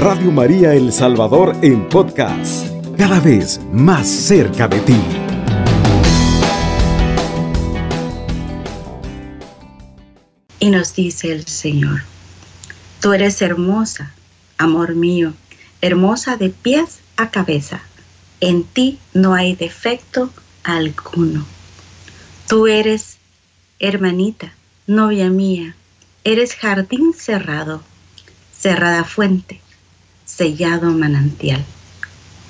Radio 0.00 0.32
María 0.32 0.72
El 0.72 0.94
Salvador 0.94 1.54
en 1.60 1.86
podcast, 1.86 2.66
cada 2.96 3.20
vez 3.20 3.60
más 3.70 4.08
cerca 4.08 4.66
de 4.66 4.80
ti. 4.80 4.96
Y 10.58 10.70
nos 10.70 10.94
dice 10.94 11.30
el 11.30 11.44
Señor, 11.46 12.00
tú 13.02 13.12
eres 13.12 13.42
hermosa, 13.42 14.14
amor 14.56 14.94
mío, 14.94 15.34
hermosa 15.82 16.38
de 16.38 16.48
pies 16.48 17.00
a 17.18 17.28
cabeza, 17.28 17.82
en 18.40 18.64
ti 18.64 18.98
no 19.12 19.34
hay 19.34 19.54
defecto 19.54 20.30
alguno. 20.62 21.44
Tú 22.48 22.68
eres 22.68 23.18
hermanita, 23.80 24.54
novia 24.86 25.28
mía, 25.28 25.76
eres 26.24 26.54
jardín 26.54 27.12
cerrado, 27.12 27.82
cerrada 28.58 29.04
fuente, 29.04 29.60
sellado 30.36 30.90
manantial. 30.92 31.64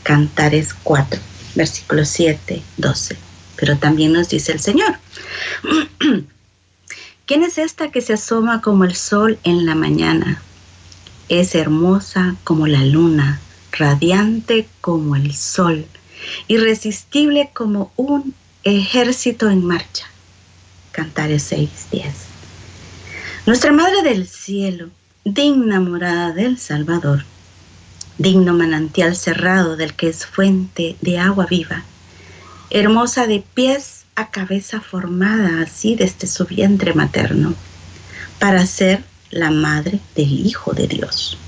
Cantares 0.02 0.74
4, 0.82 1.20
versículo 1.54 2.04
7, 2.04 2.62
12. 2.76 3.16
Pero 3.56 3.76
también 3.78 4.12
nos 4.12 4.28
dice 4.28 4.52
el 4.52 4.60
Señor, 4.60 4.96
¿quién 7.26 7.42
es 7.42 7.58
esta 7.58 7.90
que 7.90 8.00
se 8.00 8.14
asoma 8.14 8.60
como 8.60 8.84
el 8.84 8.94
sol 8.94 9.38
en 9.44 9.66
la 9.66 9.74
mañana? 9.74 10.42
Es 11.28 11.54
hermosa 11.54 12.36
como 12.44 12.66
la 12.66 12.84
luna, 12.84 13.40
radiante 13.72 14.66
como 14.80 15.16
el 15.16 15.34
sol, 15.34 15.86
irresistible 16.48 17.50
como 17.52 17.92
un 17.96 18.34
ejército 18.64 19.48
en 19.50 19.64
marcha. 19.64 20.06
Cantares 20.92 21.44
6, 21.44 21.70
10. 21.92 22.04
Nuestra 23.46 23.72
Madre 23.72 24.02
del 24.02 24.26
Cielo, 24.26 24.90
digna 25.24 25.80
morada 25.80 26.32
del 26.32 26.58
Salvador, 26.58 27.24
digno 28.20 28.52
manantial 28.52 29.16
cerrado 29.16 29.76
del 29.76 29.94
que 29.94 30.08
es 30.08 30.26
fuente 30.26 30.94
de 31.00 31.18
agua 31.18 31.46
viva, 31.46 31.84
hermosa 32.68 33.26
de 33.26 33.42
pies 33.54 34.04
a 34.14 34.30
cabeza 34.30 34.82
formada 34.82 35.62
así 35.62 35.94
desde 35.94 36.26
su 36.26 36.44
vientre 36.44 36.92
materno, 36.92 37.54
para 38.38 38.66
ser 38.66 39.02
la 39.30 39.50
madre 39.50 40.00
del 40.14 40.46
Hijo 40.46 40.74
de 40.74 40.86
Dios. 40.86 41.38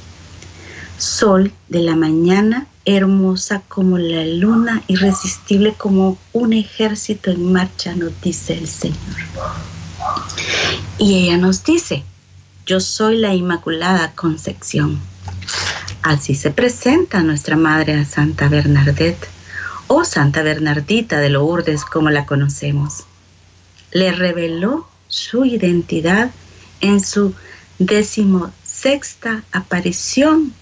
Sol 0.96 1.52
de 1.68 1.80
la 1.80 1.94
mañana, 1.94 2.66
hermosa 2.86 3.60
como 3.68 3.98
la 3.98 4.24
luna, 4.24 4.82
irresistible 4.88 5.74
como 5.76 6.16
un 6.32 6.54
ejército 6.54 7.30
en 7.30 7.52
marcha, 7.52 7.94
nos 7.94 8.18
dice 8.22 8.54
el 8.56 8.66
Señor. 8.66 8.96
Y 10.96 11.24
ella 11.24 11.36
nos 11.36 11.64
dice, 11.64 12.02
yo 12.64 12.80
soy 12.80 13.18
la 13.18 13.34
Inmaculada 13.34 14.12
Concepción. 14.12 15.00
Así 16.02 16.34
se 16.34 16.50
presenta 16.50 17.22
nuestra 17.22 17.54
Madre 17.54 18.04
Santa 18.04 18.48
Bernadette 18.48 19.28
o 19.86 20.04
Santa 20.04 20.42
Bernardita 20.42 21.20
de 21.20 21.30
Lourdes 21.30 21.84
como 21.84 22.10
la 22.10 22.26
conocemos. 22.26 23.04
Le 23.92 24.10
reveló 24.10 24.88
su 25.06 25.44
identidad 25.44 26.32
en 26.80 27.00
su 27.00 27.34
decimosexta 27.78 29.44
aparición 29.52 30.52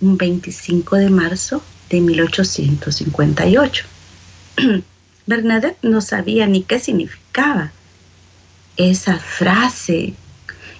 un 0.00 0.16
25 0.16 0.96
de 0.96 1.10
marzo 1.10 1.62
de 1.90 2.00
1858. 2.00 3.84
Bernadette 5.26 5.78
no 5.82 6.00
sabía 6.00 6.48
ni 6.48 6.64
qué 6.64 6.80
significaba 6.80 7.70
esa 8.76 9.16
frase, 9.18 10.14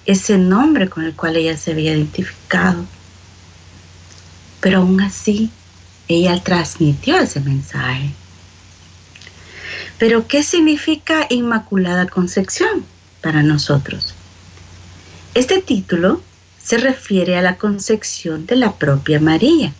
ese 0.05 0.37
nombre 0.37 0.89
con 0.89 1.05
el 1.05 1.15
cual 1.15 1.37
ella 1.37 1.55
se 1.55 1.71
había 1.71 1.93
identificado 1.93 2.85
pero 4.61 4.79
aún 4.79 5.01
así 5.01 5.49
ella 6.07 6.41
transmitió 6.43 7.17
ese 7.19 7.39
mensaje. 7.39 8.09
Pero 9.97 10.27
¿qué 10.27 10.43
significa 10.43 11.27
Inmaculada 11.29 12.07
Concepción 12.07 12.85
para 13.21 13.43
nosotros? 13.43 14.15
Este 15.35 15.61
título 15.61 16.21
se 16.61 16.77
refiere 16.77 17.37
a 17.37 17.41
la 17.41 17.57
concepción 17.57 18.45
de 18.45 18.55
la 18.55 18.73
propia 18.73 19.19
María 19.19 19.73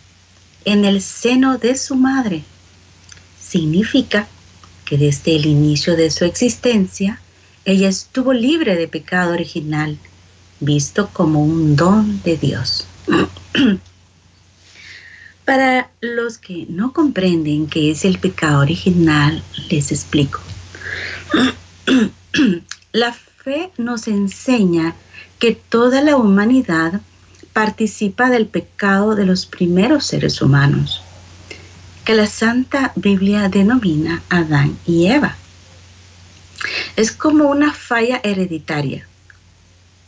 en 0.66 0.86
el 0.86 1.02
seno 1.02 1.58
de 1.58 1.76
su 1.76 1.96
madre. 1.96 2.44
Significa 3.40 4.28
que 4.86 4.98
desde 4.98 5.36
el 5.36 5.46
inicio 5.46 5.96
de 5.96 6.12
su 6.12 6.26
existencia, 6.26 7.22
ella 7.66 7.90
estuvo 7.90 8.34
libre 8.34 8.76
de 8.76 8.88
pecado 8.88 9.34
original, 9.34 9.98
visto 10.60 11.10
como 11.14 11.44
un 11.44 11.76
don 11.76 12.22
de 12.24 12.38
Dios. 12.38 12.86
Para 15.50 15.90
los 16.00 16.38
que 16.38 16.68
no 16.70 16.94
comprenden 16.94 17.66
qué 17.66 17.90
es 17.90 18.06
el 18.06 18.20
pecado 18.20 18.60
original, 18.60 19.44
les 19.72 19.92
explico. 19.92 20.40
La 22.92 23.14
fe 23.14 23.72
nos 23.76 24.08
enseña 24.08 24.94
que 25.40 25.56
toda 25.56 26.04
la 26.04 26.18
humanidad 26.18 27.02
participa 27.52 28.30
del 28.30 28.46
pecado 28.46 29.16
de 29.16 29.26
los 29.26 29.48
primeros 29.48 30.06
seres 30.06 30.40
humanos, 30.44 31.02
que 32.06 32.14
la 32.14 32.28
Santa 32.28 32.94
Biblia 32.96 33.50
denomina 33.50 34.22
Adán 34.30 34.78
y 34.86 35.08
Eva. 35.08 35.36
Es 36.96 37.12
como 37.12 37.50
una 37.50 37.74
falla 37.74 38.22
hereditaria 38.24 39.08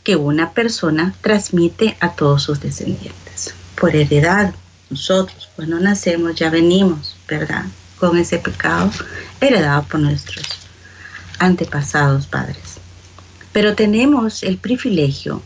que 0.04 0.14
una 0.14 0.52
persona 0.52 1.16
transmite 1.20 1.96
a 1.98 2.12
todos 2.12 2.44
sus 2.44 2.60
descendientes 2.60 3.56
por 3.74 3.96
heredad 3.96 4.54
nosotros 4.92 5.48
cuando 5.56 5.80
nacemos 5.80 6.34
ya 6.34 6.50
venimos, 6.50 7.16
¿verdad? 7.26 7.64
Con 7.98 8.18
ese 8.18 8.38
pecado 8.38 8.90
heredado 9.40 9.84
por 9.84 10.00
nuestros 10.00 10.46
antepasados 11.38 12.26
padres. 12.26 12.76
Pero 13.52 13.74
tenemos 13.74 14.42
el 14.42 14.58
privilegio 14.58 15.42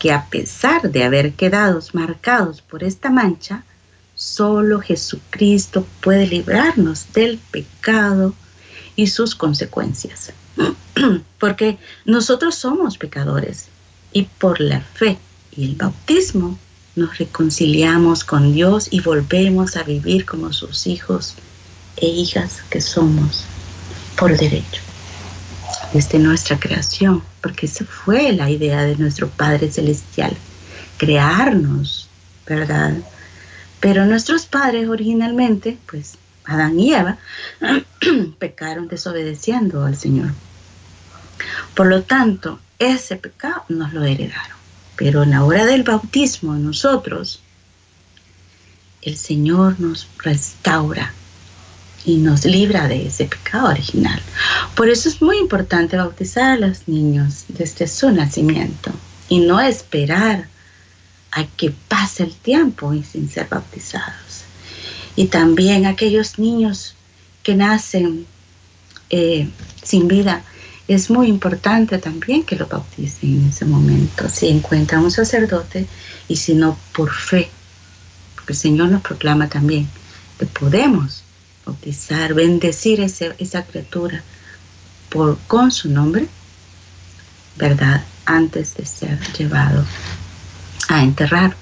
que 0.00 0.12
a 0.12 0.26
pesar 0.26 0.90
de 0.90 1.04
haber 1.04 1.34
quedado 1.34 1.80
marcados 1.92 2.60
por 2.60 2.82
esta 2.82 3.08
mancha, 3.08 3.62
solo 4.16 4.80
Jesucristo 4.80 5.86
puede 6.00 6.26
librarnos 6.26 7.12
del 7.12 7.38
pecado 7.38 8.34
y 8.96 9.06
sus 9.06 9.36
consecuencias. 9.36 10.32
Porque 11.38 11.78
nosotros 12.04 12.56
somos 12.56 12.98
pecadores 12.98 13.68
y 14.12 14.22
por 14.24 14.60
la 14.60 14.80
fe 14.80 15.18
y 15.52 15.66
el 15.66 15.76
bautismo 15.76 16.58
nos 16.96 17.18
reconciliamos 17.18 18.24
con 18.24 18.52
Dios 18.52 18.88
y 18.90 19.00
volvemos 19.00 19.76
a 19.76 19.82
vivir 19.82 20.24
como 20.24 20.52
sus 20.52 20.86
hijos 20.86 21.34
e 21.96 22.06
hijas 22.06 22.62
que 22.70 22.80
somos 22.80 23.44
por 24.16 24.36
derecho 24.36 24.82
desde 25.92 26.18
nuestra 26.18 26.58
creación, 26.58 27.22
porque 27.40 27.66
esa 27.66 27.84
fue 27.84 28.32
la 28.32 28.50
idea 28.50 28.82
de 28.82 28.96
nuestro 28.96 29.28
Padre 29.28 29.70
Celestial, 29.70 30.36
crearnos, 30.96 32.08
¿verdad? 32.46 32.94
Pero 33.80 34.04
nuestros 34.04 34.46
padres 34.46 34.88
originalmente, 34.88 35.78
pues 35.88 36.14
Adán 36.44 36.78
y 36.80 36.94
Eva, 36.94 37.18
pecaron 38.38 38.88
desobedeciendo 38.88 39.84
al 39.84 39.96
Señor. 39.96 40.32
Por 41.74 41.86
lo 41.86 42.02
tanto, 42.02 42.58
ese 42.78 43.16
pecado 43.16 43.64
nos 43.68 43.92
lo 43.92 44.04
heredaron. 44.04 44.55
Pero 44.96 45.22
en 45.22 45.30
la 45.30 45.44
hora 45.44 45.66
del 45.66 45.82
bautismo 45.82 46.54
nosotros, 46.54 47.40
el 49.02 49.16
Señor 49.16 49.78
nos 49.78 50.08
restaura 50.18 51.12
y 52.04 52.16
nos 52.16 52.44
libra 52.44 52.88
de 52.88 53.06
ese 53.06 53.26
pecado 53.26 53.68
original. 53.68 54.20
Por 54.74 54.88
eso 54.88 55.08
es 55.08 55.20
muy 55.20 55.38
importante 55.38 55.96
bautizar 55.96 56.52
a 56.52 56.56
los 56.68 56.88
niños 56.88 57.44
desde 57.48 57.88
su 57.88 58.10
nacimiento 58.10 58.92
y 59.28 59.40
no 59.40 59.60
esperar 59.60 60.48
a 61.32 61.44
que 61.44 61.70
pase 61.70 62.22
el 62.22 62.34
tiempo 62.34 62.94
y 62.94 63.02
sin 63.02 63.28
ser 63.28 63.48
bautizados. 63.48 64.44
Y 65.16 65.26
también 65.26 65.86
aquellos 65.86 66.38
niños 66.38 66.94
que 67.42 67.54
nacen 67.54 68.26
eh, 69.10 69.48
sin 69.82 70.08
vida, 70.08 70.42
es 70.88 71.10
muy 71.10 71.28
importante 71.28 71.98
también 71.98 72.44
que 72.44 72.56
lo 72.56 72.66
bauticen 72.66 73.40
en 73.40 73.48
ese 73.48 73.64
momento, 73.64 74.28
si 74.28 74.48
encuentran 74.48 75.02
un 75.02 75.10
sacerdote 75.10 75.86
y 76.28 76.36
si 76.36 76.54
no 76.54 76.78
por 76.94 77.12
fe, 77.12 77.50
porque 78.34 78.52
el 78.52 78.58
Señor 78.58 78.88
nos 78.90 79.02
proclama 79.02 79.48
también 79.48 79.88
que 80.38 80.46
podemos 80.46 81.22
bautizar, 81.64 82.34
bendecir 82.34 83.00
esa 83.00 83.64
criatura 83.64 84.22
por, 85.10 85.38
con 85.48 85.72
su 85.72 85.90
nombre, 85.90 86.28
¿verdad? 87.56 88.04
Antes 88.24 88.74
de 88.76 88.86
ser 88.86 89.18
llevado 89.32 89.84
a 90.88 91.02
enterrar. 91.02 91.56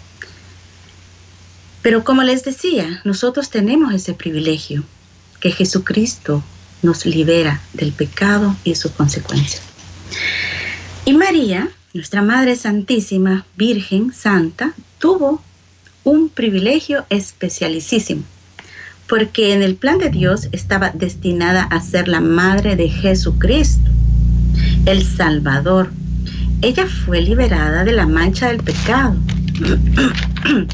Pero 1.81 2.05
como 2.05 2.23
les 2.23 2.45
decía, 2.45 3.01
nosotros 3.05 3.49
tenemos 3.49 3.95
ese 3.95 4.15
privilegio 4.15 4.85
que 5.41 5.51
Jesucristo 5.51 6.43
nos 6.83 7.07
libera 7.07 7.61
del 7.73 7.93
pecado 7.93 8.57
y 8.65 8.75
sus 8.75 8.93
consecuencias. 8.93 9.63
Y 11.05 11.13
María, 11.13 11.69
nuestra 11.93 12.23
Madre 12.23 12.57
Santísima, 12.57 13.45
Virgen 13.57 14.13
Santa, 14.13 14.73
tuvo 14.99 15.43
un 16.03 16.29
privilegio 16.29 17.05
especialísimo, 17.09 18.23
porque 19.09 19.53
en 19.53 19.63
el 19.63 19.77
plan 19.77 19.99
de 19.99 20.11
Dios 20.11 20.49
estaba 20.53 20.91
destinada 20.91 21.63
a 21.65 21.81
ser 21.81 22.09
la 22.09 22.21
madre 22.21 22.77
de 22.77 22.89
Jesucristo, 22.89 23.91
el 24.87 25.05
Salvador. 25.05 25.91
Ella 26.63 26.87
fue 26.87 27.21
liberada 27.21 27.85
de 27.85 27.93
la 27.93 28.07
mancha 28.07 28.49
del 28.49 28.63
pecado. 28.63 29.17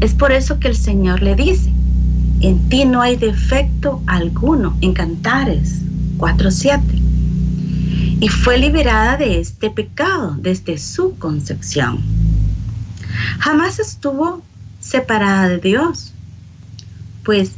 es 0.00 0.14
por 0.14 0.32
eso 0.32 0.58
que 0.58 0.68
el 0.68 0.76
Señor 0.76 1.22
le 1.22 1.34
dice, 1.34 1.70
en 2.46 2.68
ti 2.68 2.84
no 2.84 3.00
hay 3.00 3.16
defecto 3.16 4.02
alguno, 4.06 4.76
en 4.82 4.92
Cantares 4.92 5.80
4.7. 6.18 6.82
Y 8.20 8.28
fue 8.28 8.58
liberada 8.58 9.16
de 9.16 9.40
este 9.40 9.70
pecado 9.70 10.36
desde 10.38 10.76
su 10.76 11.16
concepción. 11.16 12.02
Jamás 13.38 13.78
estuvo 13.78 14.42
separada 14.78 15.48
de 15.48 15.58
Dios, 15.58 16.12
pues 17.22 17.52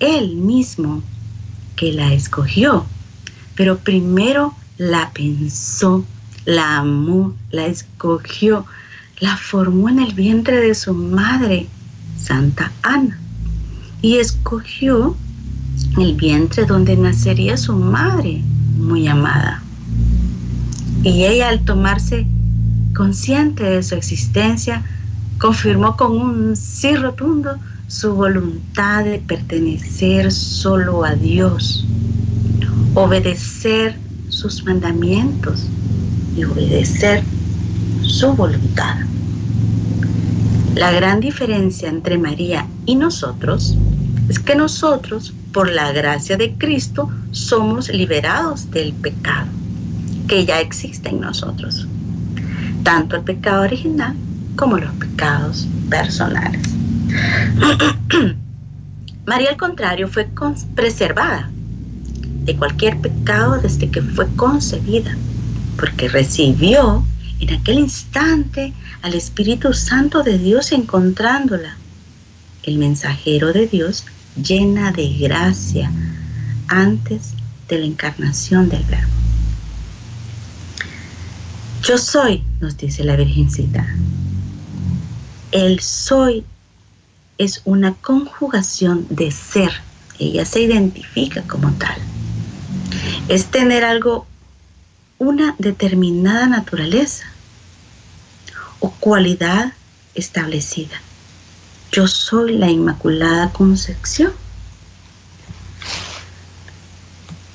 Él 0.00 0.36
mismo 0.36 1.02
que 1.74 1.94
la 1.94 2.12
escogió, 2.12 2.84
pero 3.54 3.78
primero 3.78 4.54
la 4.76 5.12
pensó, 5.14 6.04
la 6.44 6.76
amó, 6.76 7.34
la 7.52 7.64
escogió, 7.64 8.66
la 9.18 9.38
formó 9.38 9.88
en 9.88 10.00
el 10.00 10.12
vientre 10.12 10.60
de 10.60 10.74
su 10.74 10.92
madre, 10.92 11.68
Santa 12.18 12.70
Ana, 12.82 13.18
y 14.02 14.16
escogió 14.16 15.16
el 15.98 16.14
vientre 16.14 16.64
donde 16.64 16.96
nacería 16.96 17.56
su 17.56 17.74
madre, 17.74 18.42
muy 18.76 19.06
amada. 19.08 19.62
Y 21.02 21.24
ella 21.24 21.48
al 21.48 21.64
tomarse 21.64 22.26
consciente 22.94 23.64
de 23.64 23.82
su 23.82 23.94
existencia, 23.94 24.82
confirmó 25.38 25.96
con 25.96 26.12
un 26.12 26.56
sí 26.56 26.94
rotundo 26.96 27.56
su 27.88 28.14
voluntad 28.14 29.04
de 29.04 29.18
pertenecer 29.18 30.30
solo 30.32 31.04
a 31.04 31.14
Dios, 31.14 31.86
obedecer 32.94 33.96
sus 34.28 34.64
mandamientos 34.64 35.66
y 36.36 36.44
obedecer 36.44 37.22
su 38.02 38.32
voluntad. 38.34 38.96
La 40.74 40.92
gran 40.92 41.20
diferencia 41.20 41.88
entre 41.88 42.16
María 42.16 42.66
y 42.86 42.94
nosotros 42.94 43.76
es 44.30 44.38
que 44.38 44.54
nosotros, 44.54 45.34
por 45.52 45.70
la 45.70 45.92
gracia 45.92 46.38
de 46.38 46.54
Cristo, 46.54 47.10
somos 47.32 47.90
liberados 47.90 48.70
del 48.70 48.94
pecado 48.94 49.48
que 50.26 50.46
ya 50.46 50.60
existe 50.60 51.10
en 51.10 51.20
nosotros 51.20 51.86
tanto 52.82 53.16
el 53.16 53.22
pecado 53.22 53.62
original 53.62 54.14
como 54.56 54.78
los 54.78 54.92
pecados 54.94 55.66
personales. 55.88 56.60
María 59.26 59.50
al 59.50 59.56
contrario 59.56 60.08
fue 60.08 60.28
preservada 60.74 61.50
de 62.44 62.56
cualquier 62.56 62.98
pecado 63.00 63.60
desde 63.60 63.90
que 63.90 64.02
fue 64.02 64.26
concebida, 64.34 65.16
porque 65.78 66.08
recibió 66.08 67.04
en 67.38 67.54
aquel 67.54 67.78
instante 67.78 68.72
al 69.02 69.14
Espíritu 69.14 69.72
Santo 69.72 70.22
de 70.22 70.38
Dios 70.38 70.72
encontrándola, 70.72 71.76
el 72.64 72.78
mensajero 72.78 73.52
de 73.52 73.66
Dios 73.66 74.04
llena 74.36 74.92
de 74.92 75.08
gracia 75.18 75.90
antes 76.68 77.34
de 77.68 77.78
la 77.78 77.86
encarnación 77.86 78.68
del 78.68 78.82
Verbo. 78.84 79.12
Yo 81.82 81.98
soy, 81.98 82.44
nos 82.60 82.76
dice 82.76 83.04
la 83.04 83.16
Virgencita. 83.16 83.86
El 85.50 85.80
soy 85.80 86.44
es 87.38 87.62
una 87.64 87.94
conjugación 87.94 89.06
de 89.08 89.30
ser. 89.30 89.72
Ella 90.18 90.44
se 90.44 90.60
identifica 90.60 91.42
como 91.42 91.72
tal. 91.72 91.96
Es 93.28 93.46
tener 93.46 93.84
algo, 93.84 94.26
una 95.18 95.54
determinada 95.58 96.46
naturaleza 96.46 97.24
o 98.80 98.90
cualidad 98.90 99.72
establecida. 100.14 101.00
Yo 101.92 102.06
soy 102.06 102.56
la 102.56 102.70
Inmaculada 102.70 103.52
Concepción 103.52 104.32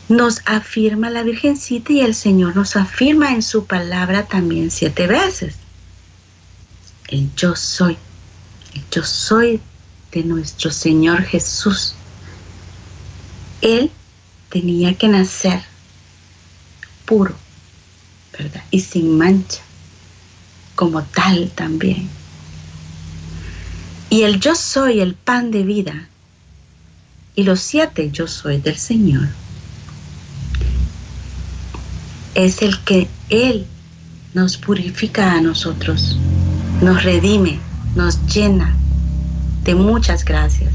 nos 0.08 0.42
afirma 0.46 1.10
la 1.10 1.24
Virgencita 1.24 1.94
y 1.94 2.02
el 2.02 2.14
Señor 2.14 2.56
nos 2.56 2.76
afirma 2.76 3.32
en 3.34 3.42
su 3.42 3.66
palabra 3.66 4.26
también 4.26 4.70
siete 4.70 5.08
veces. 5.08 5.56
El 7.08 7.34
yo 7.36 7.56
soy, 7.56 7.98
el 8.74 8.84
yo 8.92 9.04
soy 9.04 9.62
de 10.12 10.24
nuestro 10.24 10.72
Señor 10.72 11.24
Jesús. 11.24 11.96
Él 13.62 13.92
tenía 14.50 14.96
que 14.96 15.08
nacer 15.08 15.64
puro, 17.06 17.36
¿verdad? 18.38 18.64
Y 18.70 18.82
sin 18.82 19.18
mancha, 19.18 19.62
como 20.76 21.04
tal 21.04 21.50
también. 21.56 22.10
Y 24.16 24.24
el 24.24 24.40
yo 24.40 24.56
soy 24.56 25.02
el 25.02 25.14
pan 25.14 25.52
de 25.52 25.64
vida. 25.64 26.08
Y 27.36 27.44
los 27.44 27.60
siete 27.60 28.12
yo 28.12 28.28
soy 28.28 28.62
del 28.62 28.78
Señor 28.78 29.28
es 32.34 32.62
el 32.62 32.80
que 32.86 33.10
Él 33.28 33.68
nos 34.34 34.56
purifica 34.56 35.34
a 35.34 35.42
nosotros, 35.42 36.18
nos 36.82 37.04
redime, 37.04 37.60
nos 37.98 38.26
llena 38.28 38.74
de 39.66 39.76
muchas 39.76 40.24
gracias, 40.24 40.72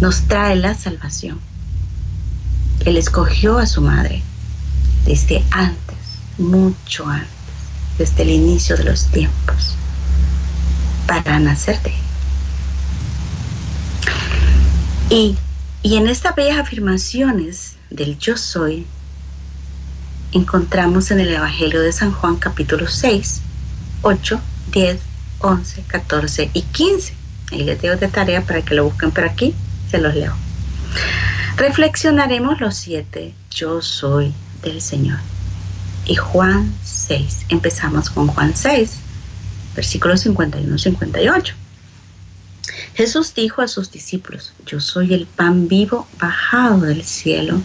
nos 0.00 0.22
trae 0.28 0.56
la 0.56 0.72
salvación. 0.72 1.38
Él 2.86 2.96
escogió 2.96 3.58
a 3.58 3.66
su 3.66 3.82
madre 3.82 4.22
desde 5.04 5.44
antes, 5.50 5.98
mucho 6.38 7.06
antes, 7.06 7.28
desde 7.98 8.22
el 8.22 8.30
inicio 8.30 8.78
de 8.78 8.84
los 8.84 9.08
tiempos, 9.08 9.76
para 11.06 11.38
nacer 11.38 11.80
de 11.82 11.92
Y, 15.08 15.36
y 15.82 15.96
en 15.96 16.08
estas 16.08 16.34
bellas 16.34 16.58
afirmaciones 16.58 17.76
del 17.90 18.18
yo 18.18 18.36
soy, 18.36 18.86
encontramos 20.32 21.10
en 21.10 21.20
el 21.20 21.32
Evangelio 21.32 21.80
de 21.80 21.92
San 21.92 22.12
Juan 22.12 22.36
capítulo 22.36 22.88
6, 22.88 23.40
8, 24.02 24.40
10, 24.72 24.98
11, 25.40 25.82
14 25.86 26.50
y 26.52 26.62
15. 26.62 27.14
Ahí 27.52 27.62
les 27.62 27.80
dejo 27.80 27.96
de 27.96 28.08
tarea 28.08 28.42
para 28.42 28.62
que 28.62 28.74
lo 28.74 28.84
busquen 28.84 29.12
por 29.12 29.24
aquí, 29.24 29.54
se 29.88 29.98
los 29.98 30.14
leo. 30.14 30.34
Reflexionaremos 31.56 32.60
los 32.60 32.76
siete 32.76 33.32
yo 33.50 33.80
soy 33.80 34.34
del 34.62 34.82
Señor. 34.82 35.18
Y 36.04 36.16
Juan 36.16 36.74
6, 36.84 37.46
empezamos 37.48 38.10
con 38.10 38.26
Juan 38.26 38.54
6, 38.54 38.98
versículos 39.76 40.26
51-58. 40.26 41.52
Jesús 42.94 43.34
dijo 43.34 43.62
a 43.62 43.68
sus 43.68 43.90
discípulos, 43.90 44.54
yo 44.64 44.80
soy 44.80 45.14
el 45.14 45.26
pan 45.26 45.68
vivo 45.68 46.08
bajado 46.18 46.80
del 46.80 47.04
cielo. 47.04 47.60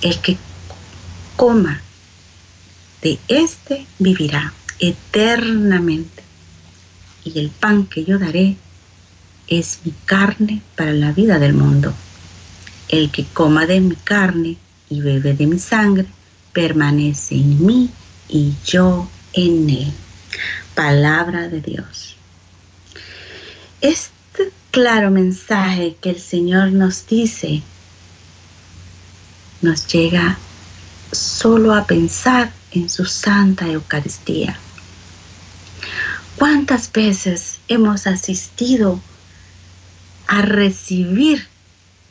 El 0.00 0.18
que 0.20 0.38
coma 1.36 1.82
de 3.02 3.18
éste 3.28 3.86
vivirá 3.98 4.54
eternamente. 4.78 6.22
Y 7.24 7.38
el 7.38 7.50
pan 7.50 7.86
que 7.86 8.04
yo 8.04 8.18
daré 8.18 8.56
es 9.48 9.80
mi 9.84 9.92
carne 10.04 10.62
para 10.76 10.92
la 10.92 11.12
vida 11.12 11.38
del 11.38 11.54
mundo. 11.54 11.92
El 12.88 13.10
que 13.10 13.24
coma 13.24 13.66
de 13.66 13.80
mi 13.80 13.96
carne 13.96 14.58
y 14.90 15.00
bebe 15.00 15.34
de 15.34 15.46
mi 15.46 15.58
sangre, 15.58 16.06
permanece 16.52 17.34
en 17.34 17.66
mí 17.66 17.90
y 18.28 18.52
yo 18.64 19.08
en 19.32 19.68
él. 19.68 19.92
Palabra 20.74 21.48
de 21.48 21.60
Dios. 21.60 22.16
Este 23.80 24.52
claro 24.70 25.10
mensaje 25.10 25.96
que 26.00 26.10
el 26.10 26.20
Señor 26.20 26.72
nos 26.72 27.06
dice 27.06 27.62
nos 29.64 29.86
llega 29.86 30.36
solo 31.10 31.74
a 31.74 31.86
pensar 31.86 32.52
en 32.72 32.90
su 32.90 33.04
Santa 33.06 33.66
Eucaristía. 33.66 34.58
¿Cuántas 36.36 36.92
veces 36.92 37.60
hemos 37.68 38.06
asistido 38.06 39.00
a 40.26 40.42
recibir 40.42 41.46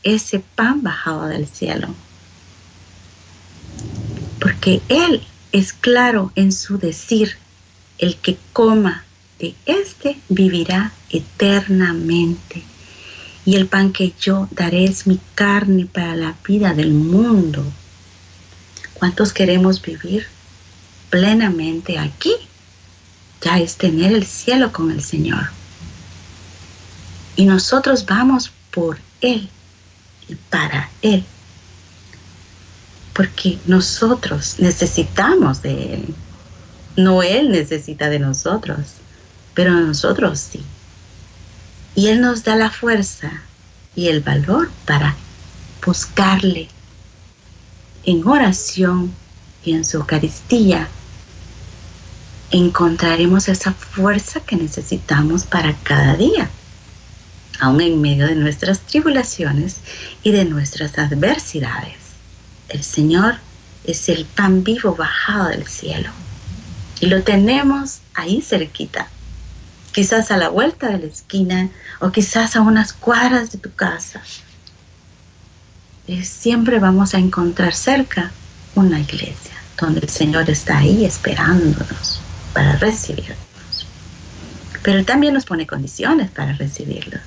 ese 0.01 0.39
pan 0.39 0.81
bajado 0.81 1.27
del 1.27 1.47
cielo? 1.47 1.93
Porque 4.39 4.81
Él 4.87 5.21
es 5.51 5.73
claro 5.73 6.31
en 6.35 6.51
su 6.51 6.77
decir, 6.77 7.37
el 7.97 8.15
que 8.17 8.37
coma 8.53 9.05
de 9.39 9.55
éste 9.65 10.17
vivirá 10.29 10.91
eternamente. 11.09 12.63
Y 13.45 13.55
el 13.55 13.67
pan 13.67 13.91
que 13.91 14.13
yo 14.19 14.47
daré 14.51 14.85
es 14.85 15.05
mi 15.05 15.19
carne 15.35 15.85
para 15.85 16.15
la 16.15 16.35
vida 16.47 16.73
del 16.73 16.91
mundo. 16.91 17.63
¿Cuántos 18.93 19.33
queremos 19.33 19.81
vivir 19.81 20.27
plenamente 21.09 21.99
aquí? 21.99 22.33
ya 23.43 23.59
es 23.59 23.75
tener 23.75 24.13
el 24.13 24.25
cielo 24.25 24.71
con 24.71 24.91
el 24.91 25.03
Señor. 25.03 25.49
Y 27.35 27.45
nosotros 27.45 28.05
vamos 28.05 28.51
por 28.71 28.97
Él 29.21 29.49
y 30.27 30.35
para 30.35 30.89
Él. 31.01 31.23
Porque 33.13 33.59
nosotros 33.65 34.55
necesitamos 34.59 35.61
de 35.61 35.95
Él. 35.95 36.15
No 36.95 37.23
Él 37.23 37.51
necesita 37.51 38.09
de 38.09 38.19
nosotros, 38.19 38.77
pero 39.55 39.71
nosotros 39.71 40.39
sí. 40.39 40.63
Y 41.95 42.07
Él 42.07 42.21
nos 42.21 42.43
da 42.43 42.55
la 42.55 42.69
fuerza 42.69 43.31
y 43.95 44.09
el 44.09 44.21
valor 44.21 44.69
para 44.85 45.15
buscarle 45.83 46.69
en 48.03 48.27
oración 48.27 49.11
y 49.63 49.73
en 49.73 49.85
su 49.85 49.97
Eucaristía. 49.97 50.87
Encontraremos 52.51 53.49
esa 53.49 53.73
fuerza 53.73 54.39
que 54.41 54.55
necesitamos 54.55 55.45
para 55.45 55.73
cada 55.77 56.15
día, 56.15 56.47
aún 57.59 57.81
en 57.81 58.01
medio 58.01 58.27
de 58.27 58.35
nuestras 58.35 58.81
tribulaciones 58.81 59.77
y 60.21 60.31
de 60.31 60.45
nuestras 60.45 60.99
adversidades. 60.99 61.97
El 62.69 62.83
Señor 62.83 63.37
es 63.83 64.09
el 64.09 64.25
pan 64.25 64.63
vivo 64.63 64.95
bajado 64.95 65.49
del 65.49 65.67
cielo 65.67 66.22
y 67.03 67.07
lo 67.07 67.21
tenemos 67.21 67.99
ahí 68.13 68.41
cerquita, 68.41 69.09
quizás 69.91 70.31
a 70.31 70.37
la 70.37 70.47
vuelta 70.47 70.87
de 70.87 70.99
la 70.99 71.07
esquina 71.07 71.69
o 71.99 72.13
quizás 72.13 72.55
a 72.55 72.61
unas 72.61 72.93
cuadras 72.93 73.51
de 73.51 73.57
tu 73.57 73.73
casa. 73.73 74.21
Eh, 76.07 76.23
siempre 76.23 76.79
vamos 76.79 77.13
a 77.13 77.17
encontrar 77.17 77.73
cerca 77.73 78.31
una 78.75 79.01
iglesia 79.01 79.51
donde 79.77 79.99
el 79.99 80.07
Señor 80.07 80.49
está 80.49 80.77
ahí 80.77 81.03
esperándonos 81.03 82.21
para 82.53 82.77
recibirnos. 82.77 83.35
Pero 84.81 85.03
también 85.03 85.33
nos 85.33 85.43
pone 85.43 85.67
condiciones 85.67 86.31
para 86.31 86.53
recibirlos. 86.53 87.19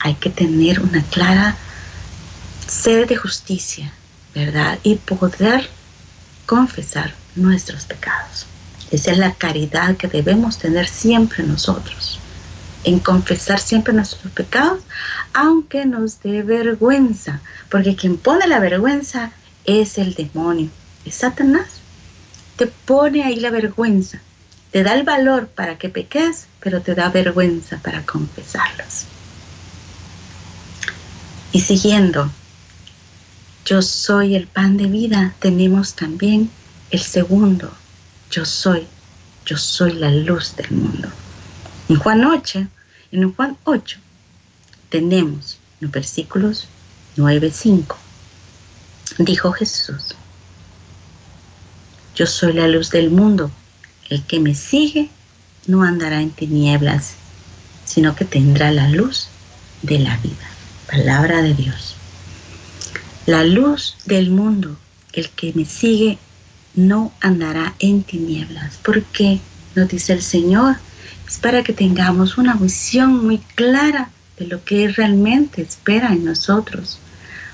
Hay 0.00 0.14
que 0.14 0.30
tener 0.30 0.80
una 0.80 1.04
clara 1.04 1.56
sed 2.66 3.06
de 3.06 3.14
justicia, 3.14 3.92
¿verdad? 4.34 4.76
Y 4.82 4.96
poder 4.96 5.70
confesar 6.46 7.14
nuestros 7.36 7.84
pecados. 7.84 8.48
Esa 8.90 9.12
es 9.12 9.18
la 9.18 9.34
caridad 9.34 9.96
que 9.96 10.08
debemos 10.08 10.58
tener 10.58 10.88
siempre 10.88 11.44
nosotros, 11.44 12.20
en 12.84 12.98
confesar 13.00 13.60
siempre 13.60 13.92
nuestros 13.92 14.32
pecados, 14.32 14.80
aunque 15.34 15.84
nos 15.84 16.20
dé 16.20 16.42
vergüenza, 16.42 17.40
porque 17.70 17.96
quien 17.96 18.16
pone 18.16 18.46
la 18.46 18.60
vergüenza 18.60 19.32
es 19.64 19.98
el 19.98 20.14
demonio, 20.14 20.70
es 21.04 21.16
Satanás. 21.16 21.66
Te 22.56 22.66
pone 22.66 23.24
ahí 23.24 23.36
la 23.36 23.50
vergüenza, 23.50 24.20
te 24.72 24.82
da 24.82 24.94
el 24.94 25.04
valor 25.04 25.48
para 25.48 25.76
que 25.76 25.90
peques, 25.90 26.46
pero 26.60 26.80
te 26.80 26.94
da 26.94 27.10
vergüenza 27.10 27.78
para 27.78 28.04
confesarlos. 28.04 29.04
Y 31.52 31.60
siguiendo, 31.60 32.30
yo 33.64 33.82
soy 33.82 34.34
el 34.34 34.46
pan 34.46 34.76
de 34.76 34.86
vida, 34.86 35.34
tenemos 35.40 35.94
también 35.94 36.50
el 36.90 37.00
segundo, 37.00 37.70
yo 38.30 38.44
soy, 38.44 38.86
yo 39.46 39.56
soy 39.56 39.94
la 39.94 40.10
luz 40.10 40.54
del 40.56 40.70
mundo. 40.70 41.08
En 41.88 41.96
Juan 41.96 42.24
8, 42.24 42.66
en 43.12 43.34
Juan 43.34 43.56
8 43.64 43.98
tenemos 44.90 45.58
los 45.80 45.90
versículos 45.90 46.66
9, 47.16 47.50
5. 47.50 47.98
Dijo 49.18 49.52
Jesús, 49.52 50.14
yo 52.14 52.26
soy 52.26 52.52
la 52.52 52.68
luz 52.68 52.90
del 52.90 53.10
mundo, 53.10 53.50
el 54.10 54.24
que 54.24 54.40
me 54.40 54.54
sigue 54.54 55.08
no 55.66 55.82
andará 55.82 56.20
en 56.20 56.30
tinieblas, 56.30 57.14
sino 57.84 58.14
que 58.14 58.24
tendrá 58.24 58.70
la 58.70 58.88
luz 58.88 59.28
de 59.82 59.98
la 59.98 60.16
vida. 60.18 60.48
Palabra 60.90 61.42
de 61.42 61.54
Dios. 61.54 61.94
La 63.26 63.44
luz 63.44 63.96
del 64.04 64.30
mundo, 64.30 64.76
el 65.12 65.30
que 65.30 65.52
me 65.54 65.64
sigue 65.64 66.18
no 66.78 67.12
andará 67.20 67.74
en 67.80 68.02
tinieblas. 68.02 68.78
porque 68.82 69.40
Nos 69.74 69.88
dice 69.88 70.12
el 70.14 70.22
Señor. 70.22 70.76
Es 71.26 71.38
para 71.38 71.62
que 71.62 71.72
tengamos 71.72 72.38
una 72.38 72.54
visión 72.54 73.26
muy 73.26 73.38
clara 73.54 74.10
de 74.38 74.46
lo 74.46 74.64
que 74.64 74.88
realmente 74.88 75.60
espera 75.60 76.12
en 76.12 76.24
nosotros, 76.24 76.98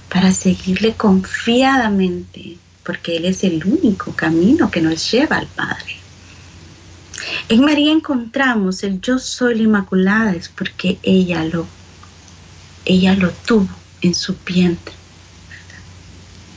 para 0.09 0.33
seguirle 0.33 0.95
confiadamente, 0.95 2.59
porque 2.85 3.17
Él 3.17 3.25
es 3.25 3.43
el 3.43 3.65
único 3.65 4.13
camino 4.13 4.71
que 4.71 4.81
nos 4.81 5.11
lleva 5.11 5.39
al 5.39 5.47
Padre. 5.49 5.97
En 7.49 7.63
María 7.63 7.93
encontramos 7.93 8.85
el 8.85 9.01
yo 9.01 9.19
soy 9.19 9.57
la 9.57 9.63
Inmaculada, 9.63 10.35
es 10.35 10.49
porque 10.49 10.99
ella 11.03 11.45
lo, 11.45 11.67
ella 12.85 13.15
lo 13.15 13.31
tuvo 13.31 13.69
en 14.03 14.15
su 14.15 14.37
vientre. 14.47 14.95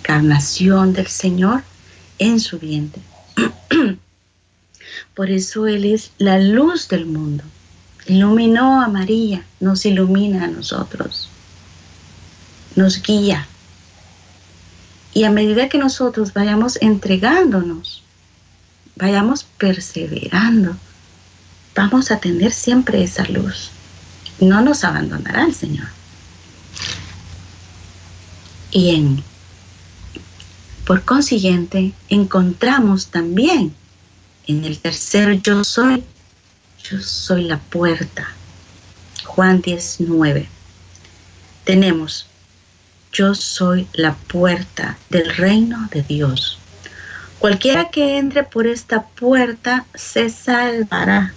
Carnación 0.03 0.93
del 0.93 1.07
Señor 1.07 1.63
en 2.19 2.39
su 2.39 2.59
vientre. 2.59 3.01
Por 5.15 5.29
eso 5.29 5.67
Él 5.67 5.85
es 5.85 6.11
la 6.17 6.39
luz 6.39 6.87
del 6.87 7.05
mundo. 7.05 7.43
Iluminó 8.07 8.81
a 8.81 8.87
María, 8.87 9.43
nos 9.59 9.85
ilumina 9.85 10.45
a 10.45 10.47
nosotros, 10.47 11.29
nos 12.75 13.01
guía. 13.01 13.47
Y 15.13 15.23
a 15.25 15.31
medida 15.31 15.67
que 15.67 15.77
nosotros 15.77 16.33
vayamos 16.33 16.77
entregándonos, 16.81 18.03
vayamos 18.95 19.43
perseverando, 19.43 20.77
vamos 21.75 22.11
a 22.11 22.19
tener 22.19 22.51
siempre 22.51 23.03
esa 23.03 23.25
luz. 23.25 23.71
No 24.39 24.61
nos 24.61 24.83
abandonará 24.83 25.43
el 25.45 25.53
Señor. 25.53 25.87
Y 28.71 28.95
en 28.95 29.23
por 30.87 31.03
consiguiente, 31.03 31.91
encontramos 32.07 33.07
también 33.07 33.75
en 34.47 34.63
el 34.63 34.79
tercer 34.79 35.41
yo 35.41 35.65
soy, 35.65 36.01
yo 36.89 37.01
soy 37.01 37.43
la 37.43 37.57
puerta. 37.57 38.29
Juan 39.25 39.61
19. 39.61 40.47
Tenemos, 41.65 42.27
yo 43.11 43.35
soy 43.35 43.85
la 43.91 44.15
puerta 44.15 44.97
del 45.09 45.35
reino 45.35 45.89
de 45.91 46.03
Dios. 46.03 46.57
Cualquiera 47.39 47.89
que 47.89 48.17
entre 48.17 48.43
por 48.43 48.65
esta 48.65 49.07
puerta 49.07 49.85
se 49.93 50.29
salvará. 50.29 51.33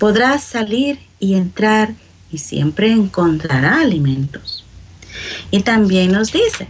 Podrá 0.00 0.40
salir 0.40 0.98
y 1.20 1.34
entrar 1.34 1.94
y 2.32 2.38
siempre 2.38 2.90
encontrará 2.90 3.80
alimentos. 3.80 4.64
Y 5.52 5.62
también 5.62 6.10
nos 6.10 6.32
dice, 6.32 6.66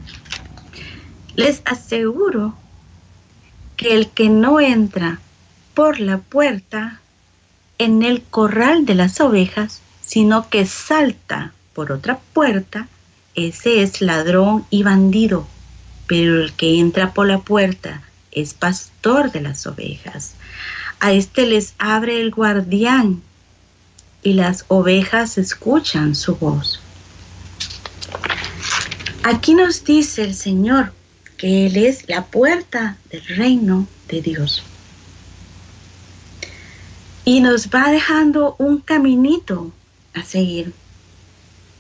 les 1.37 1.63
aseguro 1.65 2.55
que 3.77 3.95
el 3.95 4.09
que 4.11 4.29
no 4.29 4.61
entra 4.61 5.21
por 5.75 5.99
la 5.99 6.19
puerta 6.19 7.01
en 7.79 8.03
el 8.03 8.23
corral 8.23 8.87
de 8.87 8.95
las 8.95 9.21
ovejas, 9.21 9.81
sino 10.05 10.49
que 10.49 10.65
salta 10.67 11.53
por 11.73 11.91
otra 11.91 12.21
puerta, 12.33 12.89
ese 13.35 13.83
es 13.83 14.01
ladrón 14.01 14.65
y 14.71 14.85
bandido. 14.85 15.47
Pero 16.07 16.41
el 16.41 16.53
que 16.53 16.79
entra 16.79 17.13
por 17.13 17.27
la 17.27 17.41
puerta 17.41 18.03
es 18.31 18.55
pastor 18.55 19.33
de 19.33 19.41
las 19.41 19.67
ovejas. 19.67 20.35
A 21.01 21.13
este 21.13 21.47
les 21.47 21.75
abre 21.79 22.21
el 22.21 22.31
guardián 22.31 23.23
y 24.23 24.35
las 24.35 24.65
ovejas 24.69 25.37
escuchan 25.39 26.15
su 26.15 26.37
voz. 26.37 26.81
Aquí 29.25 29.55
nos 29.55 29.85
dice 29.85 30.23
el 30.23 30.35
Señor 30.35 30.93
que 31.37 31.67
Él 31.67 31.77
es 31.77 32.09
la 32.09 32.25
puerta 32.25 32.97
del 33.11 33.25
reino 33.25 33.87
de 34.09 34.23
Dios. 34.23 34.63
Y 37.25 37.41
nos 37.41 37.69
va 37.69 37.91
dejando 37.91 38.55
un 38.59 38.81
caminito 38.81 39.73
a 40.13 40.23
seguir. 40.23 40.73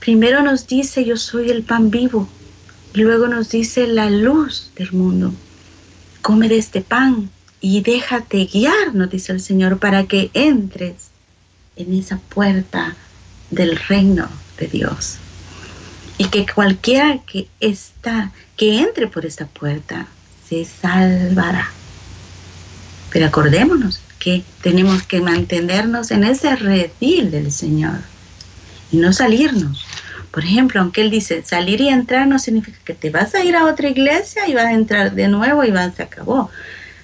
Primero 0.01 0.43
nos 0.43 0.67
dice, 0.67 1.05
yo 1.05 1.17
soy 1.17 1.51
el 1.51 1.63
pan 1.63 1.91
vivo. 1.91 2.29
Luego 2.95 3.29
nos 3.29 3.51
dice, 3.51 3.87
la 3.87 4.11
luz 4.11 4.71
del 4.77 4.93
mundo. 4.93 5.33
Come 6.23 6.49
de 6.49 6.59
este 6.59 6.81
pan 6.81 7.31
y 7.61 7.83
déjate 7.83 8.47
guiar, 8.47 8.95
nos 8.95 9.11
dice 9.11 9.33
el 9.33 9.41
Señor, 9.41 9.79
para 9.79 10.05
que 10.05 10.31
entres 10.33 11.11
en 11.77 11.93
esa 11.95 12.19
puerta 12.19 12.97
del 13.51 13.77
reino 13.77 14.29
de 14.59 14.69
Dios 14.69 15.19
y 16.19 16.27
que 16.27 16.47
cualquiera 16.47 17.19
que 17.27 17.49
está, 17.61 18.33
que 18.57 18.79
entre 18.81 19.09
por 19.09 19.27
esta 19.27 19.47
puerta, 19.47 20.07
se 20.49 20.65
salvará. 20.65 21.71
Pero 23.11 23.27
acordémonos 23.27 24.01
que 24.19 24.43
tenemos 24.63 25.03
que 25.03 25.21
mantenernos 25.21 26.11
en 26.11 26.25
ese 26.25 26.55
redil 26.57 27.31
del 27.31 27.53
Señor 27.53 27.99
y 28.91 28.97
no 28.97 29.13
salirnos. 29.13 29.85
Por 30.31 30.45
ejemplo, 30.45 30.81
aunque 30.81 31.03
Él 31.03 31.11
dice 31.11 31.45
salir 31.45 31.81
y 31.81 31.89
entrar 31.89 32.27
no 32.27 32.39
significa 32.39 32.79
que 32.85 32.95
te 32.95 33.11
vas 33.11 33.35
a 33.35 33.45
ir 33.45 33.55
a 33.55 33.67
otra 33.67 33.89
iglesia 33.89 34.49
y 34.49 34.55
vas 34.55 34.67
a 34.67 34.73
entrar 34.73 35.15
de 35.15 35.29
nuevo 35.29 35.63
y 35.63 35.71
vas, 35.71 35.95
se 35.95 36.03
acabó. 36.03 36.51